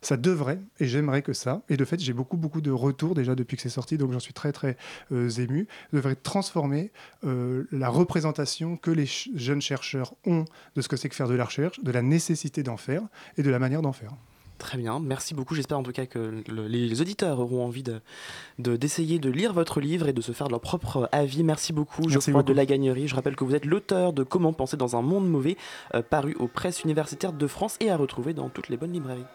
[0.05, 3.35] ça devrait, et j'aimerais que ça, et de fait j'ai beaucoup beaucoup de retours déjà
[3.35, 4.77] depuis que c'est sorti, donc j'en suis très très
[5.11, 6.91] euh, ému, devrait transformer
[7.25, 11.35] euh, la représentation que les jeunes chercheurs ont de ce que c'est que faire de
[11.35, 13.03] la recherche, de la nécessité d'en faire
[13.37, 14.13] et de la manière d'en faire.
[14.63, 15.55] Très bien, merci beaucoup.
[15.55, 17.83] J'espère en tout cas que les auditeurs auront envie
[18.59, 21.43] d'essayer de, de, lire votre livre et de se faire leur propre avis.
[21.43, 23.09] Merci beaucoup, je crois, de la Gagnerie.
[23.09, 25.57] Je rappelle que vous êtes l'auteur de Comment penser dans un monde mauvais,
[25.95, 29.25] euh, paru aux presses universitaires de France et à retrouver dans toutes les bonnes librairies.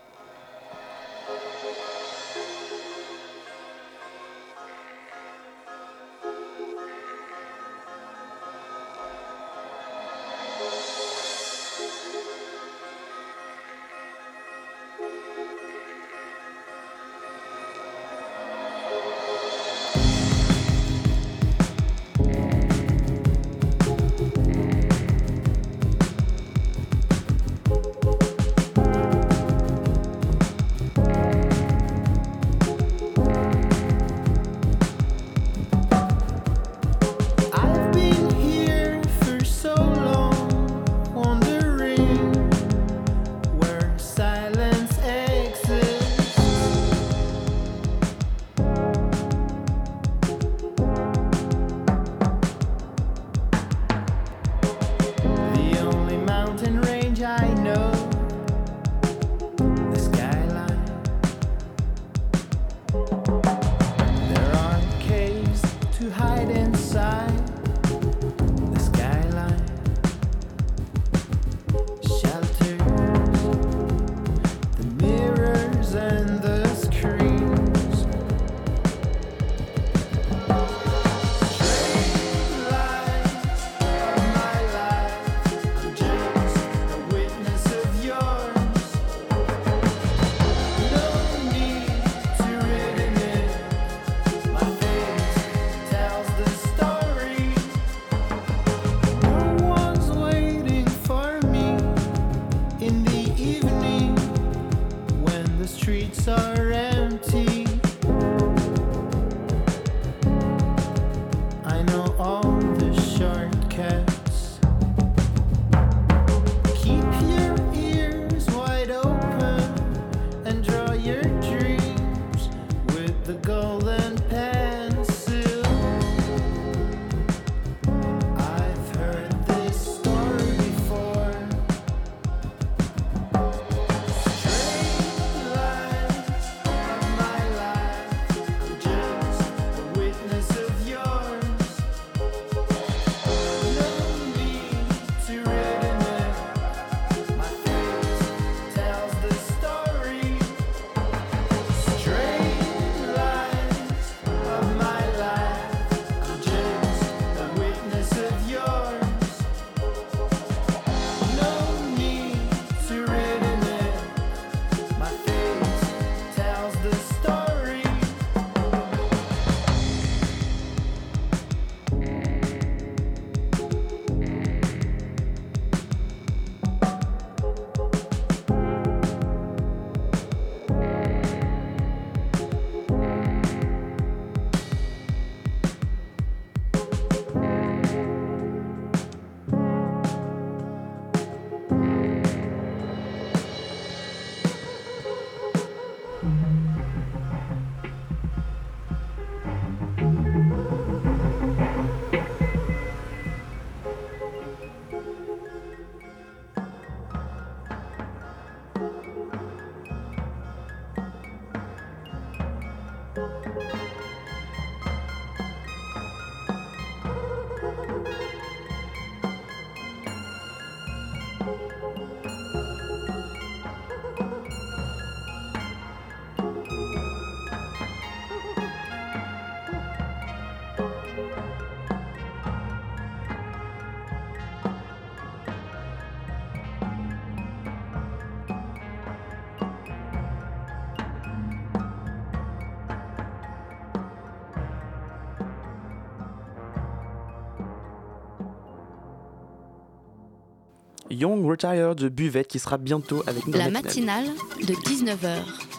[251.10, 253.56] Young Retired Buvette qui sera bientôt avec nous.
[253.56, 254.26] La matinale
[254.60, 255.38] de 19h,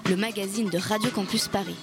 [0.09, 1.75] le magazine de Radio Campus Paris.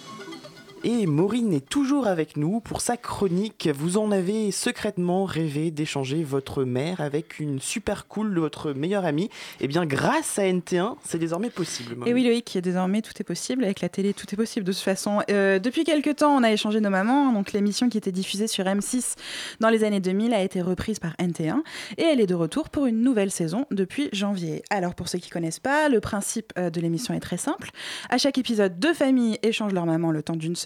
[0.85, 3.69] Et Maureen est toujours avec nous pour sa chronique.
[3.75, 9.05] Vous en avez secrètement rêvé d'échanger votre mère avec une super cool de votre meilleure
[9.05, 9.31] amie.
[9.61, 11.97] Eh bien, grâce à NT1, c'est désormais possible.
[12.07, 13.65] Et oui, Loïc, désormais tout est possible.
[13.65, 15.23] Avec la télé, tout est possible de toute façon.
[15.31, 17.33] Euh, depuis quelques temps, on a échangé nos mamans.
[17.33, 19.15] Donc, l'émission qui était diffusée sur M6
[19.61, 21.63] dans les années 2000 a été reprise par NT1
[21.97, 24.63] et elle est de retour pour une nouvelle saison depuis janvier.
[24.71, 27.71] Alors, pour ceux qui connaissent pas, le principe euh, de l'émission est très simple.
[28.11, 30.66] À chaque épisode, deux familles échangent leur maman le temps d'une semaine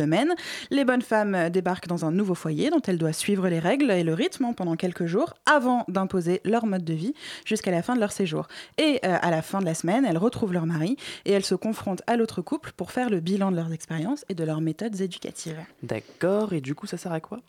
[0.70, 4.02] les bonnes femmes débarquent dans un nouveau foyer dont elles doivent suivre les règles et
[4.02, 7.94] le rythme hein, pendant quelques jours avant d'imposer leur mode de vie jusqu'à la fin
[7.94, 8.48] de leur séjour.
[8.78, 11.54] Et euh, à la fin de la semaine, elles retrouvent leur mari et elles se
[11.54, 15.00] confrontent à l'autre couple pour faire le bilan de leurs expériences et de leurs méthodes
[15.00, 15.58] éducatives.
[15.82, 17.40] D'accord, et du coup ça sert à quoi?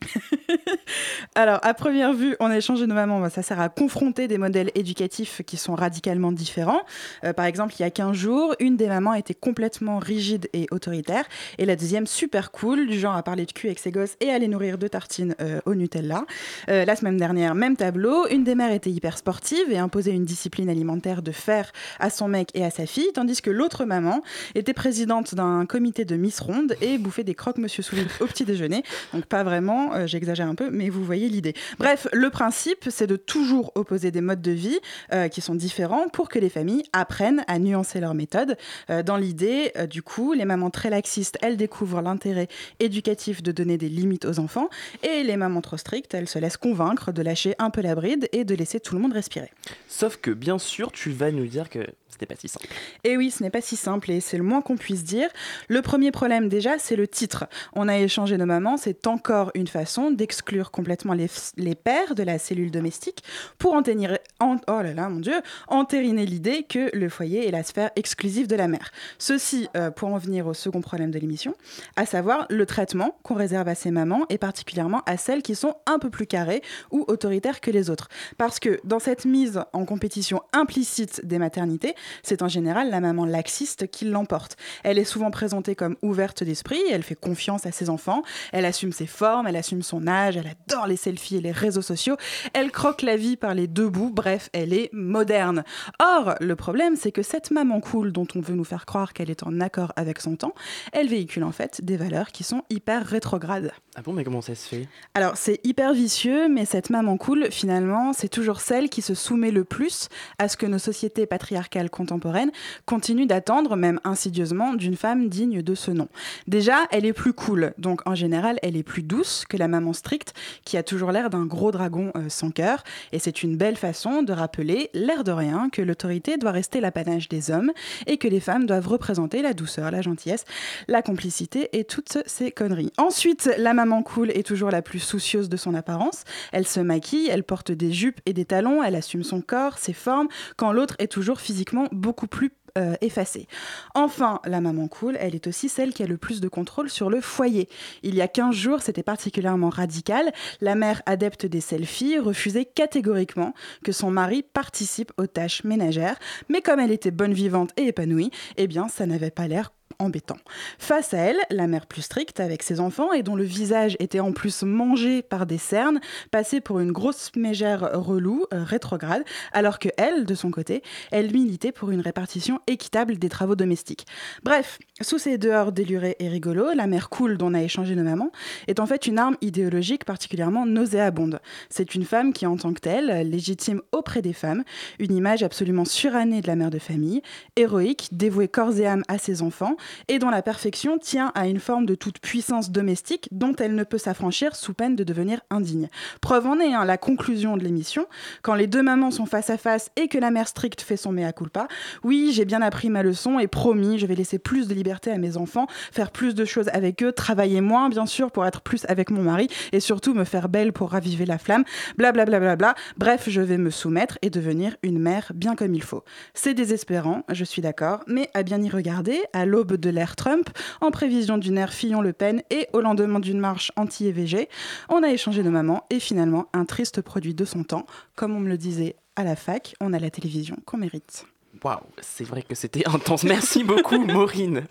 [1.34, 3.28] Alors, à première vue, on a échangé nos mamans.
[3.30, 6.82] Ça sert à confronter des modèles éducatifs qui sont radicalement différents.
[7.24, 10.66] Euh, par exemple, il y a 15 jours, une des mamans était complètement rigide et
[10.70, 11.24] autoritaire,
[11.58, 14.30] et la deuxième super cool, du genre à parler de cul avec ses gosses et
[14.30, 16.24] à les nourrir de tartines euh, au Nutella.
[16.68, 18.26] Euh, la semaine dernière, même tableau.
[18.28, 22.28] Une des mères était hyper sportive et imposait une discipline alimentaire de fer à son
[22.28, 24.22] mec et à sa fille, tandis que l'autre maman
[24.54, 28.44] était présidente d'un comité de Miss Ronde et bouffait des croques Monsieur Soulier au petit
[28.44, 28.82] déjeuner.
[29.12, 31.54] Donc pas vraiment euh, j'exagère un peu, mais vous voyez l'idée.
[31.78, 34.78] Bref, le principe, c'est de toujours opposer des modes de vie
[35.12, 38.56] euh, qui sont différents pour que les familles apprennent à nuancer leurs méthodes.
[38.90, 43.78] Euh, dans l'idée, du coup, les mamans très laxistes, elles découvrent l'intérêt éducatif de donner
[43.78, 44.68] des limites aux enfants,
[45.02, 48.28] et les mamans trop strictes, elles se laissent convaincre de lâcher un peu la bride
[48.32, 49.50] et de laisser tout le monde respirer.
[49.88, 51.86] Sauf que, bien sûr, tu vas nous dire que
[52.20, 52.66] n'est pas si simple.
[53.04, 55.28] Et oui, ce n'est pas si simple et c'est le moins qu'on puisse dire.
[55.68, 57.46] Le premier problème déjà, c'est le titre.
[57.74, 62.22] On a échangé nos mamans, c'est encore une façon d'exclure complètement les, les, pères de
[62.22, 63.22] la cellule domestique
[63.58, 67.90] pour entériner, oh là là, mon Dieu, entériner l'idée que le foyer est la sphère
[67.96, 68.90] exclusive de la mère.
[69.18, 71.54] Ceci euh, pour en venir au second problème de l'émission,
[71.96, 75.76] à savoir le traitement qu'on réserve à ces mamans et particulièrement à celles qui sont
[75.86, 78.08] un peu plus carrées ou autoritaires que les autres.
[78.38, 83.24] Parce que dans cette mise en compétition implicite des maternités, c'est en général la maman
[83.24, 84.56] laxiste qui l'emporte.
[84.84, 88.22] Elle est souvent présentée comme ouverte d'esprit, elle fait confiance à ses enfants,
[88.52, 91.82] elle assume ses formes, elle assume son âge, elle adore les selfies et les réseaux
[91.82, 92.16] sociaux,
[92.52, 95.64] elle croque la vie par les deux bouts, bref, elle est moderne.
[96.00, 99.30] Or, le problème, c'est que cette maman cool dont on veut nous faire croire qu'elle
[99.30, 100.54] est en accord avec son temps,
[100.92, 103.72] elle véhicule en fait des valeurs qui sont hyper rétrogrades.
[103.96, 104.88] Ah bon, mais comment ça se fait?
[105.14, 109.50] Alors, c'est hyper vicieux, mais cette maman cool, finalement, c'est toujours celle qui se soumet
[109.50, 112.50] le plus à ce que nos sociétés patriarcales contemporaine
[112.86, 116.08] continue d'attendre, même insidieusement, d'une femme digne de ce nom.
[116.46, 119.92] Déjà, elle est plus cool, donc en général, elle est plus douce que la maman
[119.92, 120.34] stricte,
[120.64, 124.22] qui a toujours l'air d'un gros dragon euh, sans cœur, et c'est une belle façon
[124.22, 127.72] de rappeler, l'air de rien, que l'autorité doit rester l'apanage des hommes,
[128.06, 130.44] et que les femmes doivent représenter la douceur, la gentillesse,
[130.88, 132.92] la complicité et toutes ces conneries.
[132.98, 137.28] Ensuite, la maman cool est toujours la plus soucieuse de son apparence, elle se maquille,
[137.28, 140.94] elle porte des jupes et des talons, elle assume son corps, ses formes, quand l'autre
[140.98, 143.48] est toujours physiquement beaucoup plus euh, effacée.
[143.94, 147.10] Enfin, la maman cool, elle est aussi celle qui a le plus de contrôle sur
[147.10, 147.68] le foyer.
[148.02, 150.32] Il y a 15 jours, c'était particulièrement radical.
[150.60, 153.54] La mère adepte des selfies refusait catégoriquement
[153.84, 156.18] que son mari participe aux tâches ménagères,
[156.48, 160.38] mais comme elle était bonne vivante et épanouie, eh bien, ça n'avait pas l'air embêtant.
[160.78, 164.20] Face à elle, la mère plus stricte avec ses enfants et dont le visage était
[164.20, 169.78] en plus mangé par des cernes, passait pour une grosse mégère relou, euh, rétrograde, alors
[169.78, 174.06] que elle, de son côté, elle militait pour une répartition équitable des travaux domestiques.
[174.42, 178.04] Bref, sous ces dehors délurés et rigolos, la mère cool dont on a échangé nos
[178.04, 178.30] mamans
[178.68, 181.40] est en fait une arme idéologique particulièrement nauséabonde.
[181.68, 184.62] C'est une femme qui, en tant que telle, légitime auprès des femmes,
[185.00, 187.22] une image absolument surannée de la mère de famille,
[187.56, 189.76] héroïque, dévouée corps et âme à ses enfants,
[190.08, 193.84] et dont la perfection tient à une forme de toute puissance domestique dont elle ne
[193.84, 195.88] peut s'affranchir sous peine de devenir indigne.
[196.20, 198.06] Preuve en est, hein, la conclusion de l'émission,
[198.42, 201.12] quand les deux mamans sont face à face et que la mère stricte fait son
[201.12, 201.68] mea culpa,
[202.04, 205.18] oui, j'ai bien appris ma leçon et promis, je vais laisser plus de liberté à
[205.18, 208.84] mes enfants, faire plus de choses avec eux, travailler moins, bien sûr, pour être plus
[208.88, 211.64] avec mon mari, et surtout me faire belle pour raviver la flamme,
[211.96, 212.38] blablabla.
[212.38, 215.82] Bla, bla, bla, Bref, je vais me soumettre et devenir une mère bien comme il
[215.82, 216.04] faut.
[216.34, 220.48] C'est désespérant, je suis d'accord, mais à bien y regarder, à l'aube de l'ère Trump,
[220.80, 224.48] en prévision d'une ère Fillon-Le Pen et au lendemain d'une marche anti-EVG.
[224.88, 227.86] On a échangé nos mamans et finalement un triste produit de son temps.
[228.16, 231.26] Comme on me le disait à la fac, on a la télévision qu'on mérite.
[231.62, 233.24] Waouh, c'est vrai que c'était intense.
[233.24, 234.64] Merci beaucoup, Maureen.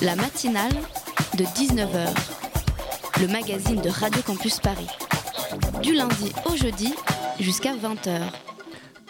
[0.00, 0.72] La matinale
[1.36, 2.08] de 19h,
[3.20, 4.88] le magazine de Radio Campus Paris.
[5.82, 6.94] Du lundi au jeudi
[7.40, 8.51] jusqu'à 20h.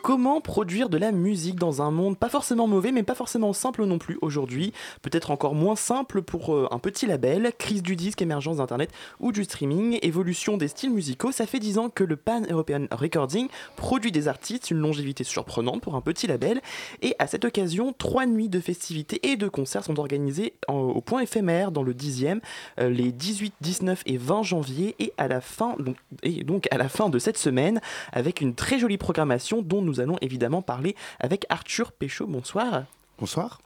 [0.03, 3.85] Comment produire de la musique dans un monde pas forcément mauvais, mais pas forcément simple
[3.85, 8.21] non plus aujourd'hui Peut-être encore moins simple pour euh, un petit label, crise du disque,
[8.21, 8.91] émergence d'Internet
[9.21, 11.31] ou du streaming, évolution des styles musicaux.
[11.31, 13.47] Ça fait 10 ans que le Pan European Recording
[13.77, 16.61] produit des artistes, une longévité surprenante pour un petit label.
[17.01, 21.01] Et à cette occasion, trois nuits de festivités et de concerts sont organisés en- au
[21.01, 22.41] point éphémère dans le 10e,
[22.81, 24.97] euh, les 18, 19 et 20 janvier.
[24.99, 25.77] Et à la fin,
[26.25, 27.81] et donc à la fin de cette semaine,
[28.13, 32.27] avec une très jolie programmation dont nous allons évidemment parler avec Arthur Péchaud.
[32.27, 32.85] Bonsoir.
[33.19, 33.61] Bonsoir.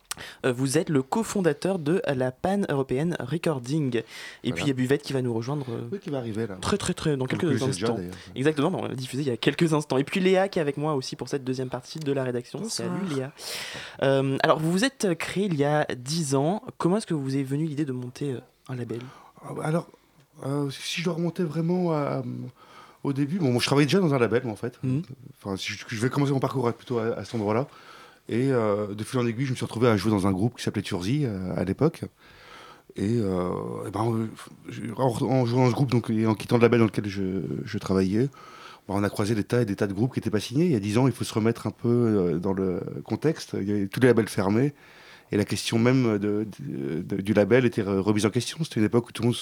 [0.46, 3.96] Euh, Vous êtes le cofondateur de la Pan European Recording.
[3.98, 4.02] Et
[4.44, 4.54] Voilà.
[4.54, 6.56] puis il y a Buvette qui va nous rejoindre euh, Oui, qui va arriver là.
[6.60, 7.98] très très très dans quelques déjà, instants.
[8.34, 9.98] Exactement, on l'a diffusé il y a quelques instants.
[9.98, 12.60] Et puis Léa qui est avec moi aussi pour cette deuxième partie de la rédaction.
[12.60, 12.88] Bonsoir.
[12.88, 13.32] Salut Léa.
[14.02, 16.62] Euh, alors vous vous êtes créé il y a 10 ans.
[16.78, 18.36] Comment est-ce que vous est venue l'idée de monter
[18.68, 19.00] un label?
[19.42, 19.86] Ah, bah, Alors,
[20.46, 22.22] euh, si je dois remonter vraiment à-
[23.06, 24.78] au début, bon, moi, je travaillais déjà dans un label, moi, en fait.
[24.82, 25.02] Mhm.
[25.38, 27.68] Enfin, si je, je vais commencer mon parcours plutôt à, à cet endroit-là.
[28.28, 30.56] Et euh, de fil en aiguille, je me suis retrouvé à jouer dans un groupe
[30.56, 32.02] qui s'appelait Turzi euh, à l'époque.
[32.96, 33.50] Et, euh,
[33.92, 36.86] ben, euh, en, en jouant dans ce groupe donc, et en quittant le label dans
[36.86, 38.28] lequel je, je travaillais,
[38.88, 40.64] ben, on a croisé des tas et des tas de groupes qui n'étaient pas signés.
[40.64, 43.54] Il y a 10 ans, il faut se remettre un peu dans le contexte.
[43.60, 44.74] Il y avait tous les labels fermés.
[45.32, 48.58] Et la question même du label était re- remise en question.
[48.62, 49.34] C'était une époque où tout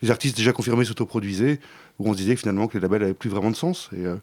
[0.00, 1.58] les artistes déjà confirmés s'autoproduisaient,
[1.98, 3.90] où on se disait finalement que les labels n'avaient plus vraiment de sens.
[3.96, 4.16] Et euh,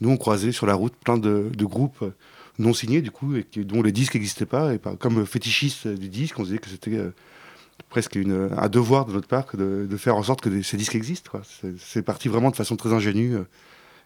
[0.00, 2.04] nous, on croisait sur la route plein de, groupes
[2.58, 4.74] non signés, du coup, et dont les disques n'existaient pas.
[4.74, 7.14] Et comme fétichistes du disque, on se disait que c'était euh,
[7.88, 11.40] presque un devoir de notre part de, faire en sorte que ces disques existent.
[11.78, 13.44] C'est parti vraiment de façon très ingénue euh,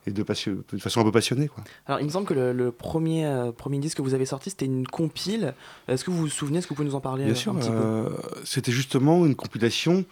[0.07, 1.49] et de, façon un peu passionnée.
[1.49, 1.63] Quoi.
[1.87, 4.51] Alors il me semble que le, le premier, euh, premier disque que vous avez sorti
[4.51, 5.55] c'était une compile.
[5.89, 7.53] Est-ce que vous vous souvenez Est-ce que vous pouvez nous en parler Bien euh, sûr,
[7.53, 8.09] un petit peu euh,
[8.45, 10.05] c'était justement une compilation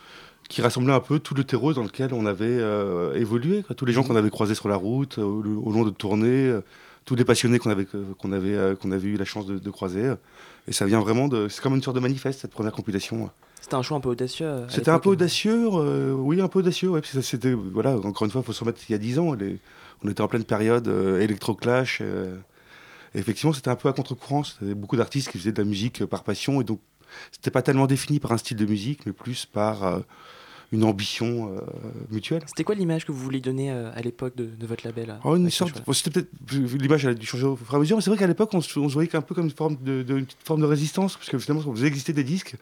[0.48, 3.62] qui rassemblait un peu tout le terreau dans lequel on avait euh, évolué.
[3.62, 3.74] quoi.
[3.76, 6.46] Tous les gens qu'on avait croisés sur la route, euh, au, au long de tournées,
[6.48, 6.60] euh,
[7.04, 7.86] tous les passionnés qu'on avait,
[8.18, 10.12] qu'on avait, euh, qu'on avait eu la chance de, de croiser.
[10.68, 11.48] Et ça vient vraiment de.
[11.48, 13.30] C'est comme une sorte de manifeste, cette première compilation.
[13.60, 14.46] C'était un choix un peu audacieux.
[14.46, 16.88] euh, C'était un peu audacieux, euh, oui, un peu audacieux.
[16.90, 19.34] Ouais, c'était, voilà, encore une fois, il faut se remettre il y a 10 ans.
[19.34, 19.58] les-
[20.04, 21.98] on était en pleine période euh, électroclash.
[22.00, 22.36] euh,
[23.14, 24.44] effectivement, c'était un peu à contre-courant.
[24.44, 26.60] C'était beaucoup d'artistes qui faisaient de la musique euh, par passion.
[26.60, 26.80] Et donc,
[27.32, 30.00] c'était pas tellement défini par un style de musique, mais plus par
[30.72, 31.60] une ambition euh,
[32.12, 32.42] mutuelle.
[32.46, 35.34] C'était quoi l'image que vous vouliez donner euh, à l'époque de, de votre label Oh,
[35.34, 37.76] une avec sorte, choix bon, c'était peut-être l'image elle a dû changer au fur et
[37.76, 39.76] à mesure, mais c'est vrai qu'à l'époque on, se- voyait un peu comme une forme
[39.82, 42.54] de, de- une petite forme de résistance, parce que finalement on faisait exister des disques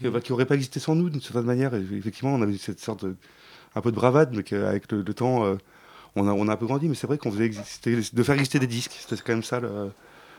[0.00, 1.74] qui n'auraient pas existé sans nous d'une certaine manière.
[1.74, 3.16] Et effectivement, on avait cette sorte de,
[3.74, 5.56] un peu de bravade, mais qu'avec le, le temps, euh,
[6.16, 6.88] on, a, on a un peu grandi.
[6.88, 9.60] Mais c'est vrai qu'on faisait exister, de faire exister des disques, c'était quand même ça,
[9.60, 9.90] le-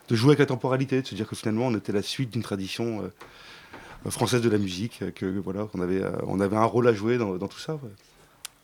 [0.09, 2.41] de jouer avec la temporalité, de se dire que finalement on était la suite d'une
[2.43, 6.63] tradition euh, française de la musique, euh, que voilà, qu'on avait, euh, on avait un
[6.65, 7.74] rôle à jouer dans, dans tout ça.
[7.76, 7.89] ouais.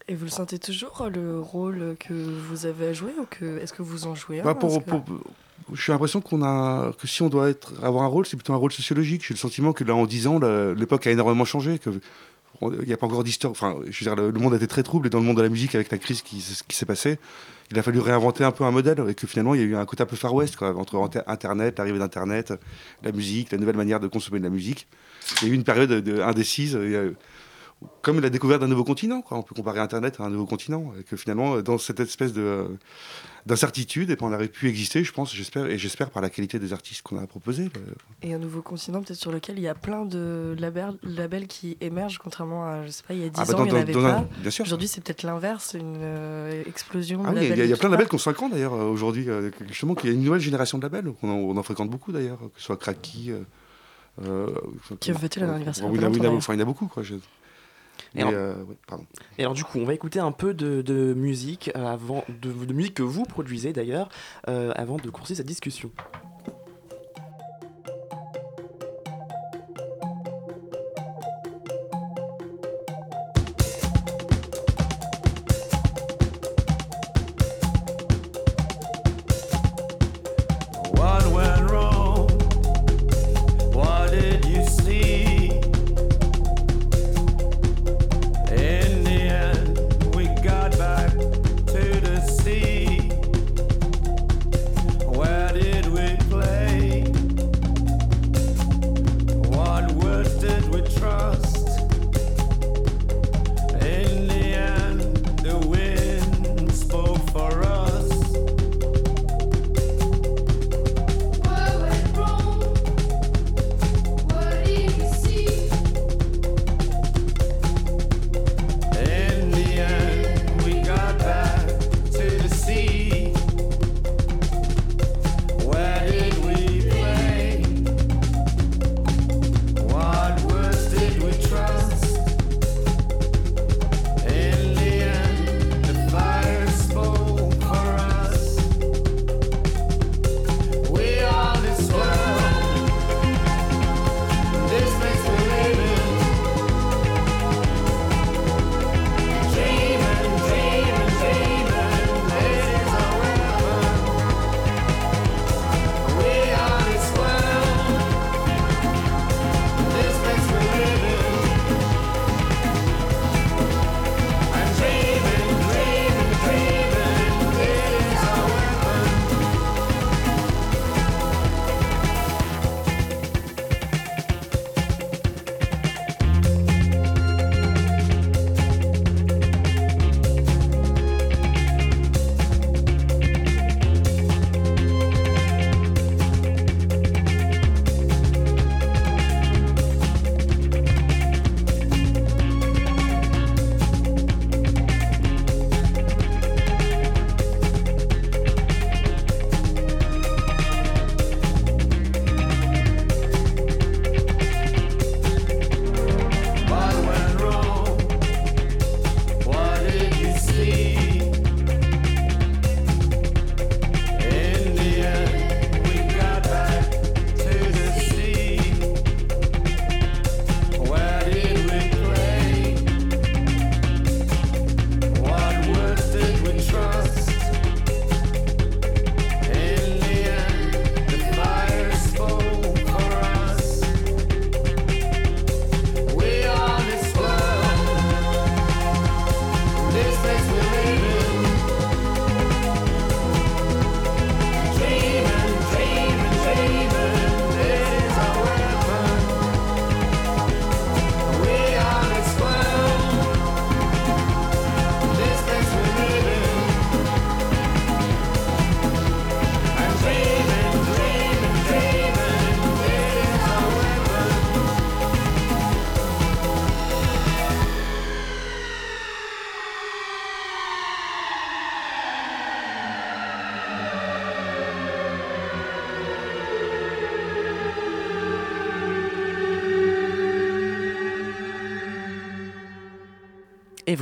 [0.08, 3.74] Et vous le sentez toujours, le rôle que vous avez à jouer ou que est-ce
[3.74, 5.04] que vous en jouez un Bah, pour- Est-ce que- pour-
[5.74, 8.58] J'ai l'impression qu'on a que si on doit être, avoir un rôle, c'est plutôt un
[8.58, 9.24] rôle sociologique.
[9.28, 10.40] J'ai le sentiment que là, en 10 ans,
[10.76, 11.80] l'époque a énormément changé.
[11.80, 11.90] Que
[12.62, 13.52] il n'y a pas encore d'histoire.
[13.52, 15.42] Enfin, je veux dire, le, monde a été très trouble et dans le monde de
[15.42, 17.20] la musique, avec la crise qui, s'est passée,
[17.72, 19.76] il a fallu réinventer un peu un modèle et que finalement, il y a eu
[19.76, 22.54] un côté un peu Far West quoi, entre Internet, l'arrivée d'Internet,
[23.04, 24.88] la musique, la nouvelle manière de consommer de la musique.
[25.42, 26.78] Il y a eu une période de- indécise.
[28.02, 29.38] Comme la découverte d'un nouveau continent, quoi.
[29.38, 32.68] on peut comparer Internet à un nouveau continent, et que finalement, dans cette espèce de
[33.46, 36.58] d'incertitude, et ben, on aurait pu exister, je pense, j'espère, et j'espère par la qualité
[36.58, 37.70] des artistes qu'on a proposés.
[38.24, 41.78] Et un nouveau continent peut-être sur lequel il y a plein de labels, labels qui
[41.80, 43.78] émergent, contrairement à, je sais pas, il y a 10 Ah bah ans, il n'y
[43.78, 44.28] en avait un- pas.
[44.40, 44.66] bien sûr.
[44.66, 47.94] Aujourd'hui, c'est peut-être l'inverse, une euh, explosion Ah oui, il y a- y, plein de
[47.94, 50.42] labels qui ont 5 ans d'ailleurs euh, aujourd'hui, euh, justement, qu'il y a une nouvelle
[50.42, 53.30] génération de labels, on en, on en fréquente beaucoup d'ailleurs, que ce soit Cracky.
[53.32, 53.42] euh,
[54.24, 54.48] euh,
[55.00, 56.88] Qui ont fêté leur anniversaire il y il en a beaucoup.
[56.88, 57.16] Quoi, je-
[58.16, 59.06] Et Mais, alors- euh, ouais, pardon.
[59.38, 62.74] Et alors du coup, on va écouter un peu de, de musique avant de, de
[62.74, 64.10] musique que vous produisez d'ailleurs
[64.48, 65.92] euh, avant de courser cette discussion.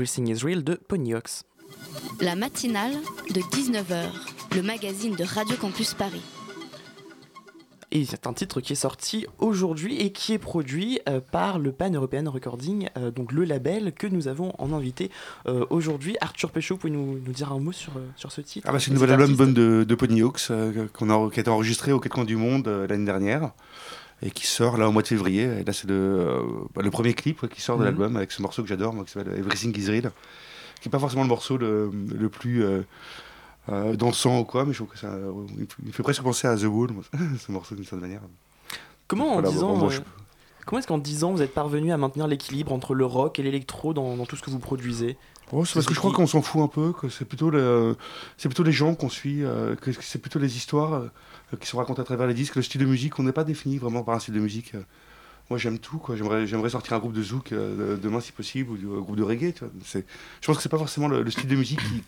[0.03, 1.43] Everything is Real de Ponyox.
[2.19, 2.91] La matinale
[3.33, 4.09] de 19h,
[4.53, 6.21] le magazine de Radio Campus Paris.
[7.91, 11.71] Et c'est un titre qui est sorti aujourd'hui et qui est produit euh, par le
[11.71, 15.09] Pan European Recording, euh, donc le label que nous avons en invité
[15.47, 16.17] euh, aujourd'hui.
[16.19, 18.67] Arthur Péchaud, pouvez nous, nous dire un mot sur, sur ce titre?
[18.69, 21.41] Ah bah, c'est nouvelle cet album de, de Pony Hawks euh, qu'on a, qui a
[21.41, 23.51] été enregistré aux quatre coins du monde euh, l'année dernière
[24.25, 25.43] et qui sort là au mois de février.
[25.43, 26.41] Et là, c'est le, euh,
[26.81, 27.85] le premier clip ouais, qui sort de Mhm.
[27.89, 30.11] l'album avec ce morceau que j'adore, qui s'appelle Everything is Real,
[30.81, 32.81] qui n'est pas forcément le morceau le, le plus euh,
[33.69, 35.13] euh, dansant ou quoi, mais je trouve que ça
[35.85, 36.89] il fait presque penser à The Wall,
[37.39, 38.21] ce morceau d'une certaine manière.
[39.07, 40.01] Comment en Voilà, 10 bon, ans, bon, je-
[40.65, 43.43] comment est-ce qu'en 10 ans vous êtes parvenu à maintenir l'équilibre entre le rock et
[43.43, 45.17] l'électro dans, dans tout ce que vous produisez?
[45.51, 47.95] Oh, c'est parce que je crois qu'on s'en fout un peu, que c'est plutôt, le,
[48.37, 51.77] c'est plutôt les gens qu'on suit, euh, que c'est plutôt les histoires euh, qui sont
[51.77, 53.19] racontées à travers les disques, le style de musique.
[53.19, 54.73] On n'est pas défini vraiment par un style de musique.
[54.75, 54.81] euh.
[55.49, 55.97] Moi, j'aime tout.
[55.97, 56.15] Quoi.
[56.15, 59.17] J'aimerais, j'aimerais sortir un groupe de zouk euh, de- demain, si possible, ou un groupe
[59.17, 59.53] de reggae.
[59.53, 59.69] Tu vois.
[59.83, 60.05] C'est,
[60.41, 62.03] je pense que c'est pas forcément le, le style de musique qui,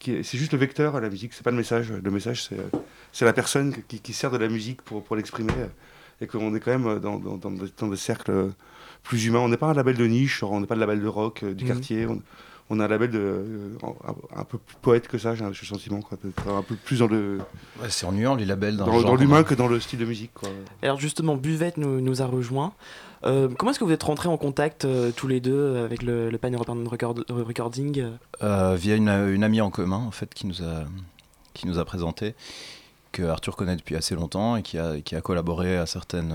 [0.00, 1.34] qui est, c'est juste le vecteur à la musique.
[1.34, 1.92] C'est pas le message.
[1.92, 2.78] Le message, c'est, euh,
[3.12, 5.52] c'est la personne qui, qui sert de la musique pour, pour l'exprimer.
[5.58, 5.66] euh,
[6.22, 8.48] Et qu'on est quand même dans, dans, dans des- dans des cercles euh,
[9.04, 9.40] plus humains.
[9.40, 10.42] On n'est pas un label de niche.
[10.42, 11.70] on n'est pas le label de rock euh, du Mhm.
[11.70, 12.06] quartier.
[12.06, 12.20] On,
[12.70, 15.54] on a un label de, euh, un, un peu plus poète que ça, j'ai le
[15.54, 16.00] sentiment.
[16.00, 17.38] Quoi, un peu plus dans le.
[17.80, 20.04] Ouais, c'est ennuyant les labels dans, dans, le dans l'humain que dans le style de
[20.04, 20.32] musique.
[20.34, 20.48] Quoi.
[20.82, 22.72] Alors justement, Buvette nous, nous a rejoint.
[23.24, 26.30] Euh, comment est-ce que vous êtes rentrés en contact euh, tous les deux avec le,
[26.30, 28.04] le Pan European Record- Recording?
[28.40, 30.84] Via une, une amie en commun en fait qui nous a
[31.54, 32.34] qui nous a présenté
[33.10, 36.32] que Arthur connaît depuis assez longtemps et qui a qui a collaboré à certaines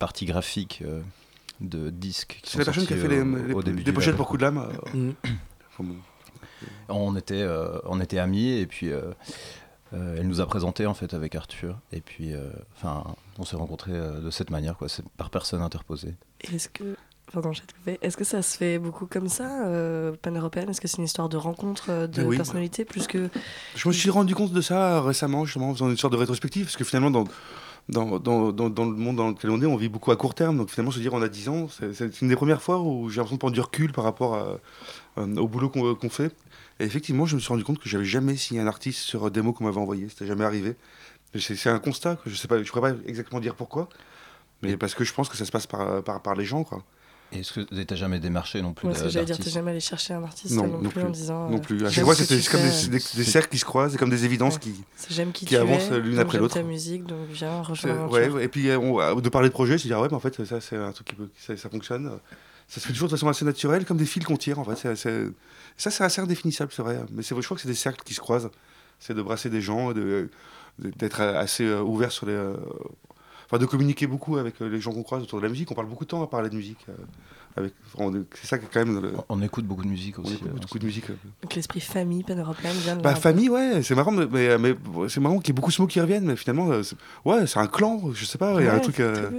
[0.00, 1.00] parties graphiques euh,
[1.60, 2.40] de disques.
[2.44, 4.28] C'est la personne qui a fait les, au- les- au début des du pochettes pour
[4.28, 5.12] coup de euh,
[5.78, 5.96] bon.
[6.88, 9.02] On était euh, on était amis et puis euh,
[9.94, 13.04] euh, elle nous a présenté en fait avec Arthur et puis euh, enfin
[13.38, 16.14] on s'est rencontrés euh, de cette manière quoi c'est par personne interposée.
[16.40, 16.96] Est-ce que.
[17.32, 17.50] Pardon.
[18.02, 20.70] Est-ce que ça se fait beaucoup comme ça, euh, pan-européenne?
[20.70, 22.36] Est-ce que c'est une histoire de rencontre euh, de Ah oui.
[22.36, 23.28] personnalité plus que.
[23.74, 26.66] Je me suis rendu compte de ça récemment, justement, en faisant une sorte de rétrospective,
[26.66, 27.24] parce que finalement, dans,
[27.88, 30.34] dans, dans, dans, dans le monde dans lequel on est, on vit beaucoup à court
[30.34, 30.58] terme.
[30.58, 33.16] Donc finalement, se dire on a 10 ans, c'est- une des premières fois où j'ai
[33.18, 34.58] l'impression de prendre du recul par rapport à,
[35.18, 36.34] euh, au boulot qu'on qu'on fait.
[36.80, 39.30] Et effectivement, je me suis rendu compte que j'avais jamais signé un artiste sur un
[39.30, 40.08] démo qu'on m'avait envoyé.
[40.08, 40.76] C'était jamais arrivé.
[41.38, 43.88] C'est un constat que je je pourrais pas exactement dire pourquoi,
[44.62, 46.84] mais parce que je pense que ça se passe par, par, par les gens, quoi.
[47.32, 49.40] Et est-ce que tu n'as jamais démarché non plus Ouais, ce que j'allais dire, t'es
[49.40, 51.02] d'artistes jamais allé chercher un artiste Non, non, non plus, plus.
[51.02, 51.50] en disant.
[51.50, 51.84] non euh, plus.
[51.84, 53.90] À chaque fois, ce que c'était tu comme des, des- des cercles qui se croisent,
[53.92, 54.60] c'est comme des évidences Ouais.
[54.60, 56.54] qui, c'est J'aime qui, qui tu avancent es, l'une après j'aime l'autre.
[56.54, 58.34] ta musique, donc viens, C'est- rejoins l'aventure.
[58.36, 60.44] ouais, et puis euh, on- de parler de projet, c'est dire ouais, mais en fait
[60.44, 62.10] ça c'est un truc qui peut, ça, ça fonctionne.
[62.68, 64.76] Ça se fait toujours de façon assez naturelle, comme des fils qu'on tire en fait.
[64.76, 65.26] C'est- c'est-
[65.76, 66.98] ça c'est assez indéfinissable, c'est vrai.
[67.12, 68.50] Mais c'est je crois que c'est des cercles qui se croisent.
[68.98, 70.30] C'est de brasser des gens, de-
[70.78, 72.54] d'être assez euh, ouvert sur les, euh,
[73.46, 75.70] enfin de communiquer beaucoup avec euh, les gens qu'on croise autour de la musique.
[75.70, 76.84] On parle beaucoup de temps à parler de musique.
[76.88, 76.92] euh,
[77.58, 79.00] avec, on c'est ça qui est quand même.
[79.00, 80.34] le- On écoute beaucoup de musique on aussi.
[80.34, 81.06] écoute euh, beaucoup de musique.
[81.42, 84.74] Donc l'esprit famille pan-européenne vient de Bah famille, ouais, c'est marrant, mais, mais, mais
[85.08, 87.58] c'est marrant qu'il y ait beaucoup de mots qui reviennent, mais finalement, c'est- ouais, c'est
[87.58, 89.30] un clan, je sais pas, il y a un truc, euh,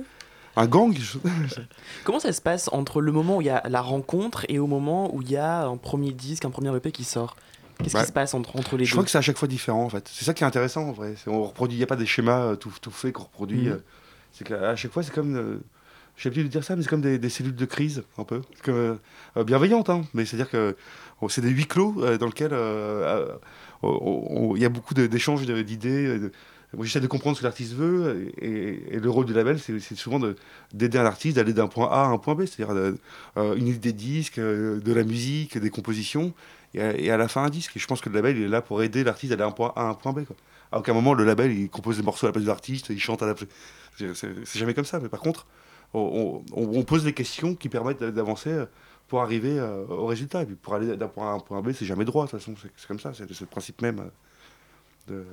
[0.56, 0.96] un gang.
[0.98, 1.20] je-
[2.06, 4.66] Comment ça se passe entre le moment où il y a la rencontre et au
[4.68, 7.36] moment où il y a un premier disque, un premier EP qui sort?
[7.84, 8.96] Qu'est-ce qui se passe entre, entre les Je deux?
[8.96, 10.10] crois que c'est à chaque fois différent en fait.
[10.12, 11.14] C'est ça qui est intéressant en vrai.
[11.24, 13.70] C'est- On reproduit, il n'y a pas des schémas tout, tout faits qu'on reproduit.
[13.70, 13.78] Euh.
[14.38, 15.36] C'est qu'à chaque fois, c'est comme.
[15.36, 15.58] euh,
[16.16, 18.42] J'ai l'habitude de dire ça, mais c'est comme des, cellules de crise, un peu.
[18.64, 19.00] Comme,
[19.38, 20.04] euh, bienveillantes, hein.
[20.14, 20.76] Mais c'est-à-dire que
[21.22, 23.28] oh, c'est des huis clos euh, dans lesquels euh,
[23.84, 26.20] on- on- il y a beaucoup d'échanges d'idées.
[26.82, 30.36] J'essaie de comprendre ce que l'artiste veut, et, le rôle du label, c'est souvent de-
[30.74, 32.94] d'aider un artiste d'aller d'un point A à un point B, c'est-à-dire euh,
[33.38, 36.34] euh, une idée de disque, euh, de la musique, des compositions,
[36.74, 37.76] et à, la fin un disque.
[37.78, 39.74] Et je pense que le label, il est là pour aider l'artiste d'aller d'un point
[39.76, 40.26] A à un point B.
[40.26, 40.36] Quoi.
[40.72, 43.00] À aucun moment, le label, il compose des morceaux à la place de l'artiste, il
[43.00, 43.50] chante à la place.
[43.98, 45.48] C'est jamais comme ça, mais par contre,
[45.94, 48.66] on, pose des questions qui permettent d'avancer
[49.08, 49.60] pour arriver
[49.90, 50.44] au résultat.
[50.44, 52.32] Et puis pour aller d'un point A à un point B, c'est jamais droit, de
[52.32, 54.12] toute façon, c'est comme ça, c'est le principe même
[55.08, 55.26] de-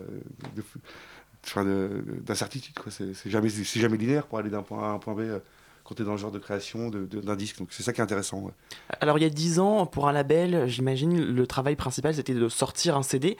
[2.24, 2.74] d'incertitude.
[2.88, 5.38] C'est jamais, jamais linéaire pour aller d'un point A à un point B euh,
[5.84, 7.58] quand tu es dans le genre de création d'un disque.
[7.58, 8.40] Donc c'est ça qui est intéressant.
[8.40, 8.52] ouais.
[9.00, 12.48] Alors il y a 10 ans, pour un label, j'imagine, le travail principal c'était de
[12.48, 13.36] sortir un CD.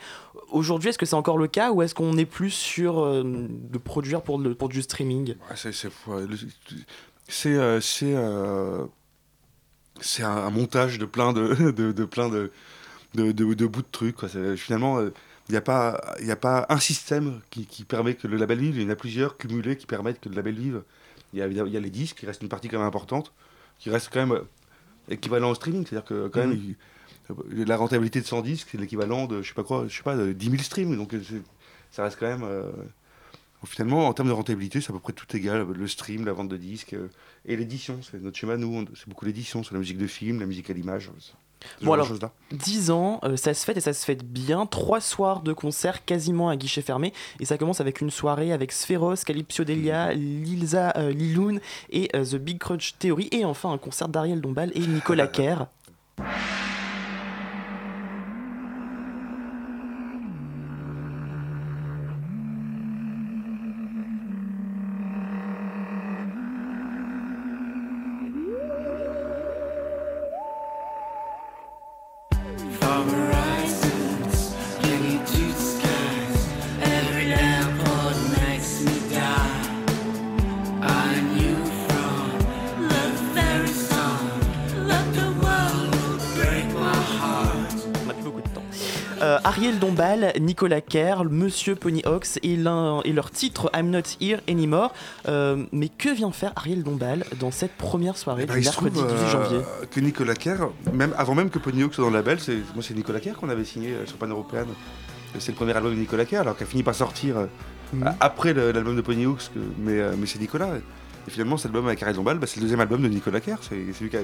[0.51, 3.77] Aujourd'hui, est-ce que c'est encore le cas ou est-ce qu'on est plus sur euh, de
[3.79, 5.29] produire pour, le, pour du streaming?
[5.49, 5.55] Ouais,
[7.27, 8.85] c'est euh, euh,
[10.19, 12.51] un, montage de plein de, de, de plein de,
[13.15, 14.17] de, de- de bouts de trucs.
[14.17, 14.29] quoi.
[14.55, 14.99] Finalement,
[15.49, 18.59] il n'y a, pas- y a pas un système qui, qui permet que le label
[18.59, 18.77] vive.
[18.77, 20.83] Il y en a plusieurs cumulés qui permettent que le label vive.
[21.33, 23.31] Il y a, il y a les disques, qui reste une partie quand même importante,
[23.79, 24.43] qui reste quand même euh,
[25.09, 25.85] équivalent au streaming.
[25.85, 26.75] C'est-à-dire que quand même, il-
[27.31, 30.03] euh, la rentabilité de 100 disques, c'est l'équivalent de, je sais pas quoi, je sais
[30.03, 30.95] pas, de 10 000 streams.
[30.95, 31.43] Donc euh, c'est-
[31.91, 32.43] ça reste quand même...
[32.43, 32.71] euh,
[33.65, 35.65] Finalement, en termes de rentabilité, c'est à peu près tout égal.
[35.67, 37.07] Le stream, la vente de disques euh,
[37.45, 37.99] et l'édition.
[38.03, 40.73] C'est notre schéma, nous, c'est beaucoup l'édition sur la musique de film, la musique à
[40.73, 41.09] l'image.
[41.81, 42.31] Bon alors, choses-là.
[42.51, 44.65] 10 ans, euh, ça se fête et ça se fête bien.
[44.65, 47.13] Trois soirs de concert quasiment à guichet fermé.
[47.39, 51.59] Et ça commence avec une soirée avec Spheros, Calypso Delia, Lilza euh, Liloun
[51.89, 53.29] et euh, The Big Crunch Theory.
[53.31, 55.67] Et enfin un concert d'Ariel Dombal et Nicolas Kerr.
[89.65, 94.93] Ariel Dombal, Nicolas Kerr, Monsieur Ponyhawks et, leur titre I'm Not Here Anymore.
[95.27, 98.69] Euh, mais que vient faire Ariel Dombal dans cette première soirée Bah, du il se
[98.69, 99.59] mercredi trouve 18 euh, janvier
[99.89, 102.83] que Nicolas Kerr, même, avant même que Pony Hawk soit dans le label, c'est, moi
[102.83, 104.67] c'est Nicolas Kerr qu'on avait signé euh, sur Pan Européenne.
[105.39, 107.47] C'est le premier album de Nicolas Kerr, alors qu'il a fini par sortir
[107.93, 108.13] Mhm.
[108.19, 110.69] après l'album de Pony Hawks, que- mais, mais c'est Nicolas.
[111.27, 113.57] Et finalement, cet album avec Ariel Dombal, bah, c'est le deuxième album de Nicolas Kerr.
[113.61, 114.21] C'est, lui qui a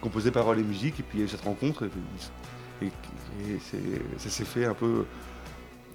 [0.00, 1.84] composé paroles et musique, et puis cette rencontre.
[1.84, 1.90] Et,
[2.86, 3.58] et-
[4.18, 5.04] ça s'est fait un peu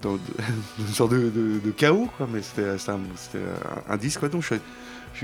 [0.02, 0.18] dans, dans
[0.78, 2.26] une sorte de, de- de chaos, quoi.
[2.32, 4.28] Mais c'était, un, un- un disque, quoi.
[4.28, 4.56] Donc je suis,
[5.14, 5.18] je,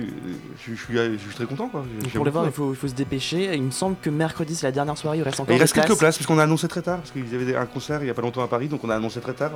[0.63, 1.85] suis- je, suis, je suis très content, quoi.
[2.15, 3.55] Pour les voir, il faut, il faut se dépêcher.
[3.55, 5.19] Il me semble que mercredi, c'est la dernière soirée.
[5.19, 5.99] Il reste encore Et il reste quelques places.
[5.99, 8.15] places, parce qu'on a annoncé très tard, parce qu'ils avaient un concert il y a
[8.15, 9.53] pas longtemps à Paris, donc on a annoncé très tard.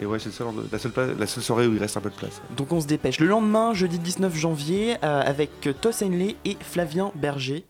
[0.00, 2.14] Et ouais, c'est le la, seule la seule soirée où il reste un peu de
[2.14, 2.40] place.
[2.56, 3.20] Donc on se dépêche.
[3.20, 5.50] Le lendemain, jeudi 19 janvier, euh, avec
[5.82, 7.64] Toss Henley et Flavien Berger.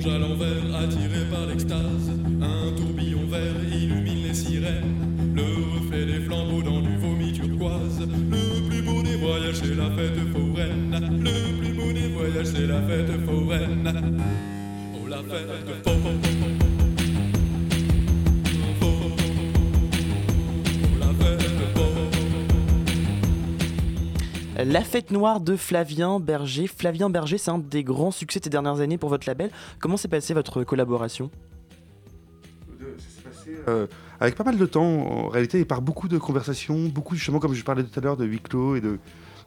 [0.00, 2.10] Plonge à l'envers, attiré par l'extase.
[2.40, 4.96] Un tourbillon vert illumine les sirènes.
[5.34, 5.42] Le
[5.76, 8.00] reflet des flambeaux dans du vomi turquoise.
[8.00, 11.20] Le plus beau des voyages, c'est la fête foraine.
[11.22, 14.22] Le plus beau des voyages, c'est la fête foraine.
[14.94, 16.39] Oh, la fête foraine.
[24.64, 26.66] La fête noire de Flavien Berger.
[26.66, 29.50] Flavien Berger, c'est un des grands succès de ces dernières années pour votre label.
[29.78, 31.30] Comment s'est passée votre collaboration?
[33.68, 33.86] Euh,
[34.20, 37.54] avec pas mal de temps, en réalité, et par beaucoup de conversations, beaucoup, justement, comme
[37.54, 38.98] je parlais tout à l'heure, de huis clos et de,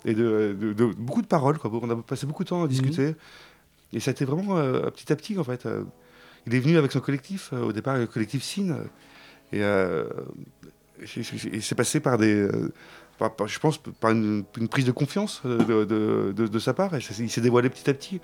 [0.06, 1.58] et de, de- de- beaucoup de paroles.
[1.58, 1.72] Quoi.
[1.82, 3.16] On a passé beaucoup de temps à discuter.
[3.92, 5.66] Et ça a été vraiment euh, petit à petit, en fait.
[5.66, 5.84] Euh,
[6.48, 9.62] il est venu avec son collectif, au départ, le collectif et- et-
[11.54, 12.48] et c'est passé par des.
[13.46, 16.96] Je pense par une, prise de confiance euh, de, sa part.
[16.96, 18.22] Et il s'est dévoilé petit à petit.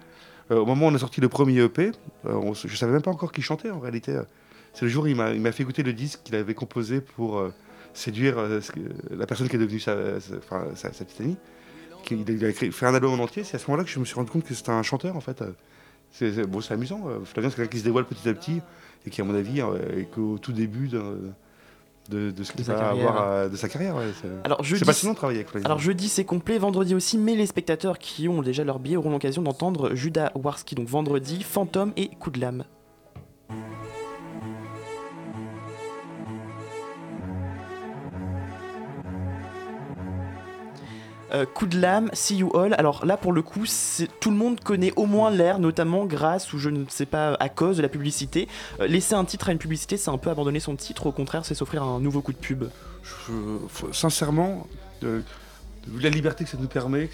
[0.52, 1.92] Euh, au moment où on a sorti le premier EP,
[2.26, 4.20] euh, je savais même pas encore qui chantait en réalité.
[4.74, 7.44] C'est le jour où il m'a fait écouter le disque qu'il avait composé pour
[7.94, 8.38] séduire
[9.10, 11.38] la personne qui est devenue sa, sa- petite amie.
[12.12, 13.44] Il, a fait un album en entier.
[13.44, 15.22] C'est à ce moment-là que je me suis rendu compte que c'était un chanteur en
[15.22, 15.44] fait.
[16.12, 16.40] C'est
[16.72, 17.02] amusant.
[17.26, 18.62] Flavien, c'est quelqu'un qui se dévoile petit à petit
[19.06, 21.02] et qui, à mon avis, est qu'au tout début de,
[22.10, 23.10] de, de ce qu'il sa va carrière.
[23.10, 23.96] avoir à- de sa carrière.
[23.96, 25.66] ouais, c'est- Alors jeudi, c'est passionnant de travailler avec.
[25.66, 29.12] Alors jeudi c'est complet, vendredi aussi, mais les spectateurs qui ont déjà leur billet auront
[29.12, 32.64] l'occasion d'entendre Judas Warski, donc vendredi, Fantôme et Coup de lame.
[41.32, 42.74] Euh, coup de lame, See You All.
[42.74, 43.64] Alors là, pour le coup,
[44.20, 47.50] tout le monde connaît au moins l'air, notamment grâce ou je ne sais pas à
[47.50, 48.48] cause de la publicité.
[48.80, 51.06] Euh, laisser un titre à une publicité, c'est un peu abandonner son titre.
[51.08, 52.66] Au contraire, c'est s'offrir un nouveau coup de pub.
[53.92, 54.68] Sincèrement,
[55.02, 55.24] de
[56.02, 57.10] la liberté que ça nous permet,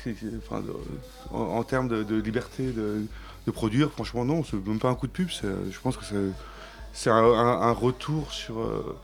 [1.31, 5.29] en, termes de, liberté de, produire, franchement, non, c'est même pas un coup de pub.
[5.29, 6.03] Je pense que
[6.93, 8.59] c'est- un, retour sur.
[8.59, 8.95] euh,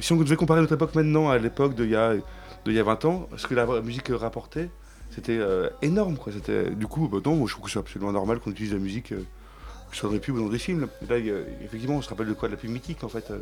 [0.00, 2.22] si on devait comparer notre époque maintenant à l'époque d'il y,
[2.70, 4.68] d'il y a 20 ans, ce que la musique rapportait,
[5.10, 6.16] c'était euh, énorme.
[6.16, 6.32] Quoi.
[6.32, 8.78] C'était, du coup, bah, non, moi, je trouve que c'est absolument normal qu'on utilise la
[8.78, 9.22] musique, euh,
[9.90, 10.88] que ce soit dans des pubs ou dans des films.
[11.08, 12.48] Là, il y a- effectivement, on se rappelle de quoi?
[12.48, 13.30] De la pub mythique, en fait.
[13.30, 13.38] euh,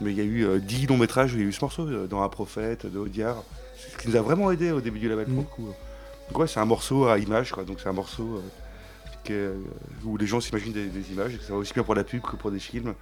[0.00, 1.60] mais il y a eu euh, 10 longs métrages où il y a eu ce
[1.62, 3.42] morceau, euh, dans Un prophète, de Audiard.
[3.76, 5.68] C'est ce qui nous a vraiment aidé au début du label, pour le coup.
[6.30, 7.64] Donc, ouais, c'est un morceau à image, quoi.
[7.64, 8.40] Donc, c'est un morceau euh,
[9.24, 9.54] qui est, euh,
[10.04, 12.04] où les gens s'imaginent des, des images, et que ça va aussi bien pour la
[12.04, 12.94] pub que pour des films,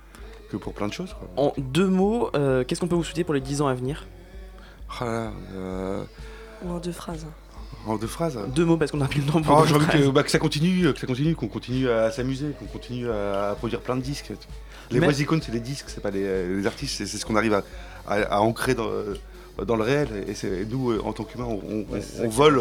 [0.50, 1.28] que pour plein de choses, quoi.
[1.36, 4.06] En deux mots, euh, qu'est-ce qu'on peut vous souhaiter pour les 10 ans à venir?
[5.00, 6.04] Ah là euh,
[6.64, 7.26] Ou en deux phrases.
[7.86, 8.38] en deux phrases.
[8.54, 10.30] Deux mots parce qu'on a plus le temps pour Oh, j'ai envie que, bah, que
[10.30, 14.02] ça continue, que ça continue, qu'on continue à s'amuser, qu'on continue à, produire plein de
[14.02, 14.32] disques.
[14.90, 17.36] Les Mais- vraies icônes, c'est les disques, c'est pas les, les artistes, c'est ce qu'on
[17.36, 17.62] arrive à,
[18.08, 18.88] à- à ancrer dans,
[19.66, 20.08] dans le réel.
[20.26, 22.58] Et, nous, euh, en tant qu'humains, on, Ouais, vole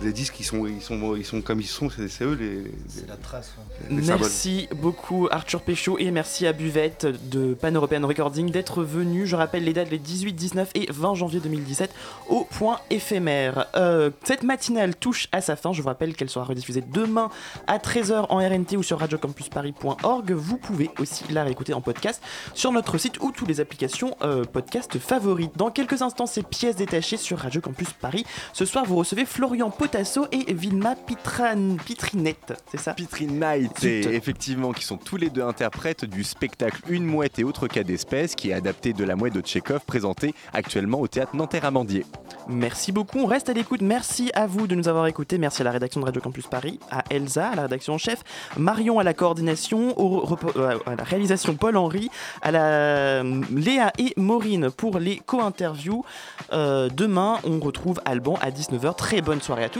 [0.00, 2.72] des disques qui sont, ils sont, ils sont comme ils sont, c'est eux les.
[2.88, 3.54] C'est la trace.
[3.88, 4.20] les symboles.
[4.20, 9.26] Merci beaucoup Arthur Péchaud et merci à Buvette de Pan European Recording d'être venu.
[9.26, 11.92] Je rappelle les dates les 18, 19 et 20 janvier 2017
[12.28, 13.66] au point éphémère.
[13.76, 15.72] Euh, cette matinale touche à sa fin.
[15.72, 17.30] Je vous rappelle qu'elle sera rediffusée demain
[17.66, 20.32] à 13h en RNT ou sur radiocampusparis.org.
[20.32, 22.22] Vous pouvez aussi la réécouter en podcast
[22.54, 25.52] sur notre site ou toutes les applications euh, podcast favorites.
[25.56, 28.24] Dans quelques instants, c'est pièces détachées sur Radio Campus Paris.
[28.52, 31.76] Ce soir, vous recevez Florian Potasso et Vilma Pitran...
[31.84, 32.94] Pitrinette, c'est ça?
[32.94, 37.82] Pitrinite, effectivement, qui sont tous les deux interprètes du spectacle Une mouette et autres cas
[37.82, 42.06] d'espèces, qui est adapté de la mouette de Tchekhov, présenté actuellement au théâtre Nanterre-Amandier.
[42.48, 43.80] Merci beaucoup, on reste à l'écoute.
[43.82, 45.38] Merci à vous de nous avoir écoutés.
[45.38, 48.22] Merci à la rédaction de Radio Campus Paris, à Elsa, à la rédaction en chef,
[48.56, 52.10] Marion à la coordination, au euh, à la réalisation Paul-Henri,
[52.42, 56.04] à la euh, Léa et Maureen pour les co-interviews.
[56.52, 58.94] Euh, demain, on retrouve Alban à 19h.
[58.96, 59.79] Très bonne soirée à tous